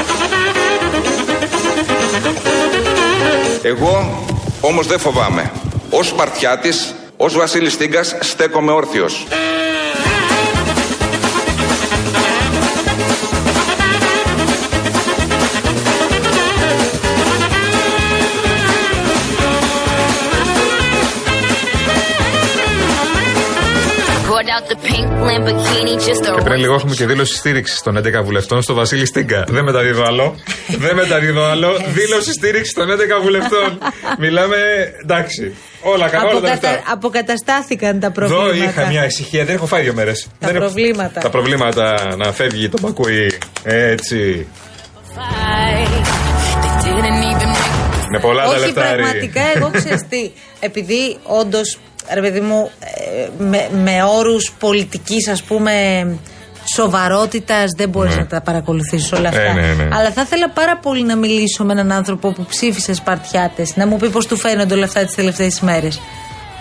Εγώ 3.63 4.25
όμως 4.61 4.87
δεν 4.87 4.99
φοβάμαι. 4.99 5.51
Ως 5.91 6.07
Σπαρτιάτης, 6.07 6.95
ως 7.17 7.35
Βασίλης 7.37 7.77
Τίγκας, 7.77 8.17
στέκομαι 8.21 8.73
όρθιος. 8.73 9.27
Και 26.37 26.43
πριν 26.45 26.57
λίγο 26.61 26.75
έχουμε 26.75 26.95
και 26.95 27.07
δήλωση 27.07 27.35
στήριξη 27.37 27.83
των 27.83 27.99
11 27.99 28.03
βουλευτών 28.25 28.63
στο 28.63 28.75
Βασίλη 28.75 29.07
Στίγκα. 29.07 29.45
Δεν 29.49 29.65
μεταδίδω 29.65 30.05
άλλο. 30.05 30.35
Δεν 30.85 30.95
μεταδίδω 30.97 31.45
άλλο. 31.45 31.69
Δήλωση 31.95 32.33
στήριξη 32.33 32.75
των 32.75 32.89
11 32.91 33.23
βουλευτών. 33.23 33.79
Μιλάμε. 34.19 34.57
Εντάξει. 35.03 35.55
Όλα 35.81 36.09
καλά, 36.09 36.23
όλα 36.31 36.41
τα 36.41 36.47
Αποκατα... 36.47 36.71
λεφτά. 36.71 36.93
Αποκαταστάθηκαν 36.93 38.01
τα 38.01 38.07
Εδώ 38.07 38.27
προβλήματα. 38.27 38.71
είχα 38.71 38.87
μια 38.87 39.05
ησυχία, 39.07 39.45
δεν 39.45 39.55
έχω 39.55 39.67
φάει 39.67 39.83
δύο 39.83 39.95
μέρες. 39.95 40.27
Τα 40.39 40.53
προβλήματα. 40.53 41.21
Τα 41.21 41.31
προβλήματα 41.31 42.15
να 42.17 42.33
φεύγει 42.33 42.69
το 42.69 42.79
μπακούι 42.81 43.39
έτσι. 43.63 44.47
fight. 45.17 46.07
They 46.83 46.93
didn't 46.93 47.23
even 47.31 47.49
make 47.55 48.11
Με 48.11 48.19
πολλά 48.21 48.43
τα 48.45 48.49
Όχι, 48.51 48.61
λεφτά. 48.61 48.83
ρε. 48.83 49.03
πραγματικά, 49.03 49.41
εγώ 49.57 49.71
ξέρεις 49.73 50.03
τι. 50.09 50.31
επειδή 50.61 51.17
όντως, 51.23 51.79
ρε 52.15 52.21
παιδί 52.21 52.41
μου, 52.41 52.71
ε, 52.81 53.29
με, 53.39 53.69
με 53.83 54.03
όρους 54.03 54.53
πολιτικής, 54.59 55.29
ας 55.29 55.43
πούμε, 55.43 55.73
σοβαρότητας 56.75 57.71
δεν 57.77 57.89
μπορείς 57.89 58.15
Ναι. 58.15 58.21
να 58.21 58.27
τα 58.27 58.41
παρακολουθήσεις 58.41 59.13
όλα 59.13 59.29
αυτά. 59.29 59.41
Ε, 59.41 59.53
ναι, 59.53 59.61
ναι. 59.61 59.89
Αλλά 59.93 60.11
θα 60.13 60.23
ήθελα 60.23 60.51
πάρα 60.51 60.79
πολύ 60.79 61.03
να 61.05 61.17
μιλήσω 61.17 61.65
με 61.65 61.73
έναν 61.73 61.93
άνθρωπο 61.93 62.33
που 62.33 62.45
ψήφισε 62.45 62.95
Σπαρτιάτες, 62.95 63.77
να 63.77 63.87
μου 63.87 63.97
πει 63.97 64.09
πώς 64.09 64.27
του 64.27 64.37
φαίνονται 64.37 64.75
όλα 64.75 64.85
αυτά 64.85 65.05
τις 65.05 65.15
τελευταίες 65.15 65.59
ημέρε. 65.59 65.89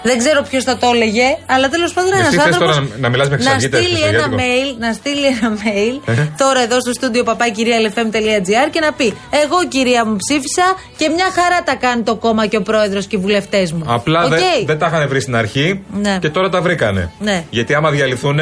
Δεν 0.09 0.17
ξέρω 0.17 0.39
ποιος 0.49 0.63
θα 0.63 0.77
το 0.77 0.87
έλεγε, 0.93 1.27
αλλά 1.45 1.69
τέλος 1.69 1.93
πάντων 1.93 2.11
Εσύ 2.11 2.19
ένας 2.21 2.33
θες 2.33 2.43
άνθρωπος. 2.45 2.75
τώρα 2.75 2.87
να- 2.91 2.97
να 3.03 3.09
μιλάς 3.09 3.29
με 3.29 3.35
εξαργύτες 3.35 3.79
στείλει 3.83 3.99
ένα 4.01 4.07
Χριστουγέννικο. 4.23 4.73
mail, 4.73 4.79
να 4.79 4.93
στείλει 4.93 5.25
ένα 5.25 5.49
mail 5.63 5.95
Ε. 6.05 6.25
τώρα 6.37 6.59
εδώ 6.61 6.79
στο 6.81 6.91
στούντιο 6.93 7.23
παπάκυριαλεφm.gr 7.23 8.67
και 8.71 8.79
να 8.79 8.91
πει: 8.93 9.07
Εγώ 9.43 9.57
κυρία 9.67 10.05
μου 10.05 10.15
ψήφισα 10.15 10.65
και 10.97 11.09
μια 11.09 11.27
χαρά 11.37 11.63
τα 11.63 11.75
κάνει 11.75 12.01
το 12.03 12.15
κόμμα 12.15 12.45
και 12.45 12.57
ο 12.57 12.61
πρόεδρος 12.61 13.05
και 13.05 13.15
οι 13.15 13.19
βουλευτές 13.19 13.71
μου. 13.71 13.83
Απλά 13.87 14.23
Οκ. 14.23 14.29
δεν, 14.29 14.39
δεν 14.65 14.77
τα 14.79 14.85
είχαν 14.87 15.07
βρει 15.07 15.21
στην 15.21 15.35
αρχή 15.35 15.83
Ναι. 16.01 16.17
και 16.21 16.29
τώρα 16.29 16.49
τα 16.49 16.61
βρήκανε. 16.61 17.11
Ναι. 17.19 17.43
Γιατί 17.49 17.73
άμα 17.73 17.89
διαλυθούν, 17.89 18.37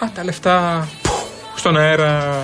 πά 0.00 0.10
τα 0.14 0.24
λεφτά 0.24 0.88
στον 1.56 1.76
αέρα. 1.76 2.34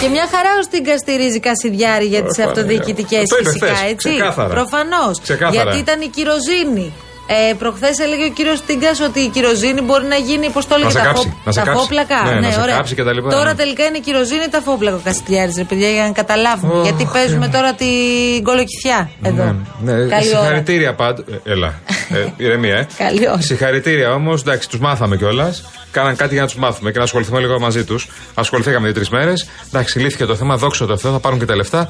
Και 0.00 0.08
μια 0.08 0.26
χαρά 0.32 0.50
ο 0.58 0.62
Στίγκα 0.62 0.98
στηρίζει 0.98 1.40
Κασιδιάρη 1.40 2.04
για 2.04 2.22
τις 2.22 2.38
Ω, 2.38 2.42
αυτοδιοικητικές 2.42 3.28
Παναγία. 3.28 3.36
Το 3.36 3.36
είπε 3.40 3.50
φυσικά, 3.50 3.66
χθες, 3.66 3.90
έτσι. 3.90 4.08
ξεκάθαρα. 4.08 4.48
Προφανώς. 4.48 5.20
Ξεκάθαρα. 5.20 5.62
Γιατί 5.62 5.78
ήταν 5.78 6.00
η 6.00 6.06
κυροζήνη. 6.06 6.92
Ε, 7.30 7.54
Προχθές 7.54 7.98
έλεγε 7.98 8.24
ο 8.24 8.28
κύριος 8.28 8.58
Στίγκα 8.58 8.88
ότι 9.08 9.20
η 9.20 9.28
κυροζήνη 9.28 9.80
μπορεί 9.80 10.06
να 10.06 10.16
γίνει, 10.16 10.48
πώ 10.50 10.60
το 10.60 10.74
έλεγε, 10.74 10.90
σε 10.90 10.98
τα, 10.98 11.04
κάψει, 11.04 11.22
φο- 11.28 11.40
να 11.44 11.52
σε 11.52 11.58
τα 11.58 11.64
κάψει. 11.64 11.80
φόπλακα. 11.82 12.22
Ναι, 12.22 12.40
να 12.46 12.50
σε 12.50 12.60
ωραία. 12.60 12.76
κάψει 12.76 12.94
και 12.94 13.02
τα 13.04 13.12
λοιπά, 13.12 13.30
Τώρα 13.30 13.44
ναι. 13.50 13.54
τελικά 13.54 13.84
είναι 13.84 13.96
η 13.96 14.00
κυροζήνη 14.00 14.48
τα 14.50 14.60
φόπλακα 14.60 14.96
ο 14.96 15.00
Κασιδιάρη, 15.04 15.52
ρε 15.56 15.64
παιδιά, 15.64 15.90
για 15.90 16.02
να 16.02 16.12
καταλάβουμε. 16.12 16.72
Ωχ, 16.74 16.82
Γιατί 16.82 17.08
παίζουμε 17.12 17.48
τώρα 17.48 17.74
την 17.74 18.42
κολοκυθιά 18.42 19.10
εδώ. 19.22 19.44
Ναι, 19.44 19.92
ναι, 19.92 19.92
Καλή 19.92 20.10
ώρα. 20.10 20.22
συγχαρητήρια 20.22 20.94
πάντω. 20.94 21.22
έλα. 21.44 21.80
Ε, 22.14 22.26
ηρεμία, 22.36 22.76
ε. 22.76 22.86
Καλή 22.98 23.28
ώρα. 23.28 23.40
Συγχαρητήρια 23.40 24.12
όμως. 24.14 24.40
Εντάξει, 24.40 24.68
τους 24.68 24.78
μάθαμε 24.80 25.16
κιόλας. 25.16 25.64
Κάναν 25.90 26.16
κάτι 26.16 26.32
για 26.32 26.42
να 26.42 26.48
τους 26.48 26.56
μάθουμε 26.56 26.90
και 26.90 26.98
να 26.98 27.04
ασχοληθούμε 27.04 27.40
λίγο 27.40 27.58
μαζί 27.60 27.84
τους. 27.84 28.08
Ασχοληθήκαμε 28.34 28.84
δύο-τρεις 28.84 29.08
μέρες. 29.08 29.48
Εντάξει, 29.66 29.98
λύθηκε 29.98 30.24
το 30.24 30.34
θέμα. 30.36 30.56
Δόξα 30.56 30.86
τω 30.86 30.96
Θεώ, 30.96 31.12
θα 31.12 31.18
πάρουν 31.18 31.38
και 31.38 31.44
τα 31.44 31.56
λεφτά. 31.56 31.88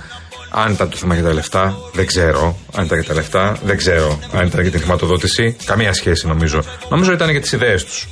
Αν 0.50 0.72
ήταν 0.72 0.88
το 0.88 0.96
θέμα 0.96 1.14
για 1.14 1.24
τα 1.24 1.32
λεφτά, 1.32 1.76
δεν 1.92 2.06
ξέρω. 2.06 2.58
Αν 2.72 2.84
ήταν 2.84 2.98
για 2.98 3.08
τα 3.08 3.14
λεφτά, 3.14 3.56
δεν 3.64 3.76
ξέρω. 3.76 4.18
Αν 4.32 4.46
ήταν 4.46 4.60
για 4.62 4.70
τη 4.70 4.78
χρηματοδότηση, 4.78 5.56
καμία 5.64 5.92
σχέση 5.92 6.26
νομίζω. 6.26 6.62
Νομίζω 6.88 7.12
ήταν 7.12 7.30
για 7.30 7.40
τις 7.40 7.52
ιδέες 7.52 7.84
τους. 7.84 8.08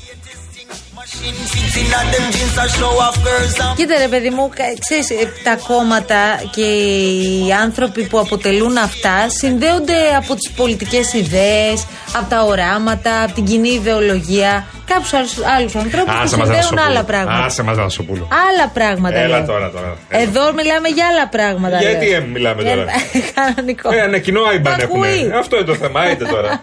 Κοίτα 3.76 3.98
ρε 3.98 4.09
παιδί 4.09 4.31
μου, 4.31 4.48
κα- 4.57 4.64
ξέρεις, 4.81 5.11
ε, 5.11 5.33
τα 5.44 5.57
κόμματα 5.66 6.16
και 6.50 6.61
οι 6.62 7.52
άνθρωποι 7.62 8.02
που 8.07 8.18
αποτελούν 8.18 8.76
αυτά 8.76 9.29
συνδέονται 9.29 9.94
από 10.16 10.35
τις 10.35 10.50
πολιτικές 10.50 11.12
ιδέες, 11.12 11.87
από 12.16 12.31
τα 12.31 12.42
οράματα, 12.42 13.22
από 13.22 13.33
την 13.33 13.44
κοινή 13.44 13.68
ιδεολογία. 13.68 14.66
Κάποιους 14.87 15.12
άλλους, 15.12 15.35
άλλους 15.57 15.74
ανθρώπους 15.74 16.14
που 16.20 16.26
συνδέουν 16.29 16.79
άλλα 16.88 17.02
πράγματα. 17.05 17.44
Άσε 17.44 17.62
μας 17.62 17.76
Δασοπούλου. 17.76 18.29
Άλλα 18.48 18.68
πράγματα. 18.68 19.16
Έλα 19.16 19.37
λέω. 19.38 19.46
τώρα, 19.46 19.70
τώρα. 19.70 19.96
Έλα. 20.09 20.22
Εδώ 20.22 20.52
μιλάμε 20.52 20.88
για 20.88 21.07
άλλα 21.07 21.29
πράγματα. 21.29 21.79
Γιατί 21.79 22.07
λέω. 22.09 22.16
ε, 22.16 22.20
μιλάμε 22.20 22.62
Για- 22.62 22.74
τώρα; 22.74 22.92
Κανονικό. 23.35 23.92
Ε, 23.92 23.98
ένα 24.02 24.18
κοινό 24.18 24.42
άιμπαν 24.42 24.76
Τα 24.76 24.83
έχουμε. 24.83 25.09
ακούει. 25.09 25.33
Αυτό 25.38 25.57
είναι 25.57 25.64
το 25.66 25.74
θέμα, 25.74 26.11
είτε 26.11 26.24
τώρα. 26.24 26.62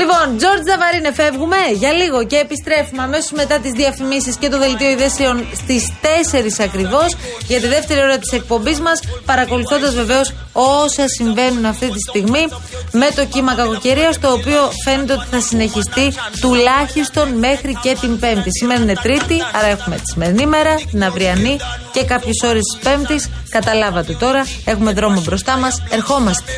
Λοιπόν, 0.00 0.36
Τζορτζ 0.36 0.62
Ζαβαρίνε, 0.70 1.12
φεύγουμε 1.12 1.56
για 1.74 1.92
λίγο 1.92 2.24
και 2.26 2.36
επιστρέφουμε 2.36 3.02
αμέσως 3.02 3.32
μετά 3.32 3.58
τις 3.58 3.72
διαφημίσεις 3.72 4.36
και 4.36 4.48
το 4.48 4.58
δελτίο 4.58 4.90
ειδήσεων 4.90 5.46
στις 5.54 5.92
4 6.02 6.60
ακριβώς 6.60 7.16
για 7.46 7.60
τη 7.60 7.66
δεύτερη 7.66 8.00
ώρα 8.00 8.18
της 8.18 8.32
εκπομπής 8.32 8.80
μας. 8.80 9.00
Παρακολουθώντας 9.24 9.94
βεβαίως 9.94 10.32
όσα 10.52 11.08
συμβαίνουν 11.08 11.64
αυτή 11.64 11.90
τη 11.90 11.98
στιγμή 12.08 12.44
με 12.92 13.08
το 13.16 13.24
κύμα 13.24 13.54
κακοκαιρίας, 13.54 14.18
το 14.18 14.32
οποίο 14.32 14.70
φαίνεται 14.84 15.12
ότι 15.12 15.26
θα 15.30 15.40
συνεχιστεί 15.40 16.14
τουλάχιστον 16.40 17.28
μέχρι 17.28 17.78
και 17.82 17.96
την 18.00 18.18
Πέμπτη. 18.18 18.50
Σήμερα 18.58 18.80
είναι 18.82 18.94
Τρίτη, 19.02 19.36
άρα 19.52 19.66
έχουμε 19.66 19.96
τη 19.96 20.06
σημερινή 20.12 20.46
μέρα, 20.46 20.74
την 20.90 21.04
αυριανή 21.04 21.56
και 21.96 22.04
κάποιες 22.04 22.42
ώρες 22.44 22.62
της 22.62 22.78
Πέμπτης. 22.82 23.28
Καταλάβατε 23.48 24.12
τώρα, 24.12 24.46
έχουμε 24.64 24.92
δρόμο 24.92 25.20
μπροστά 25.20 25.56
μας, 25.56 25.82
ερχόμαστε. 25.90 26.52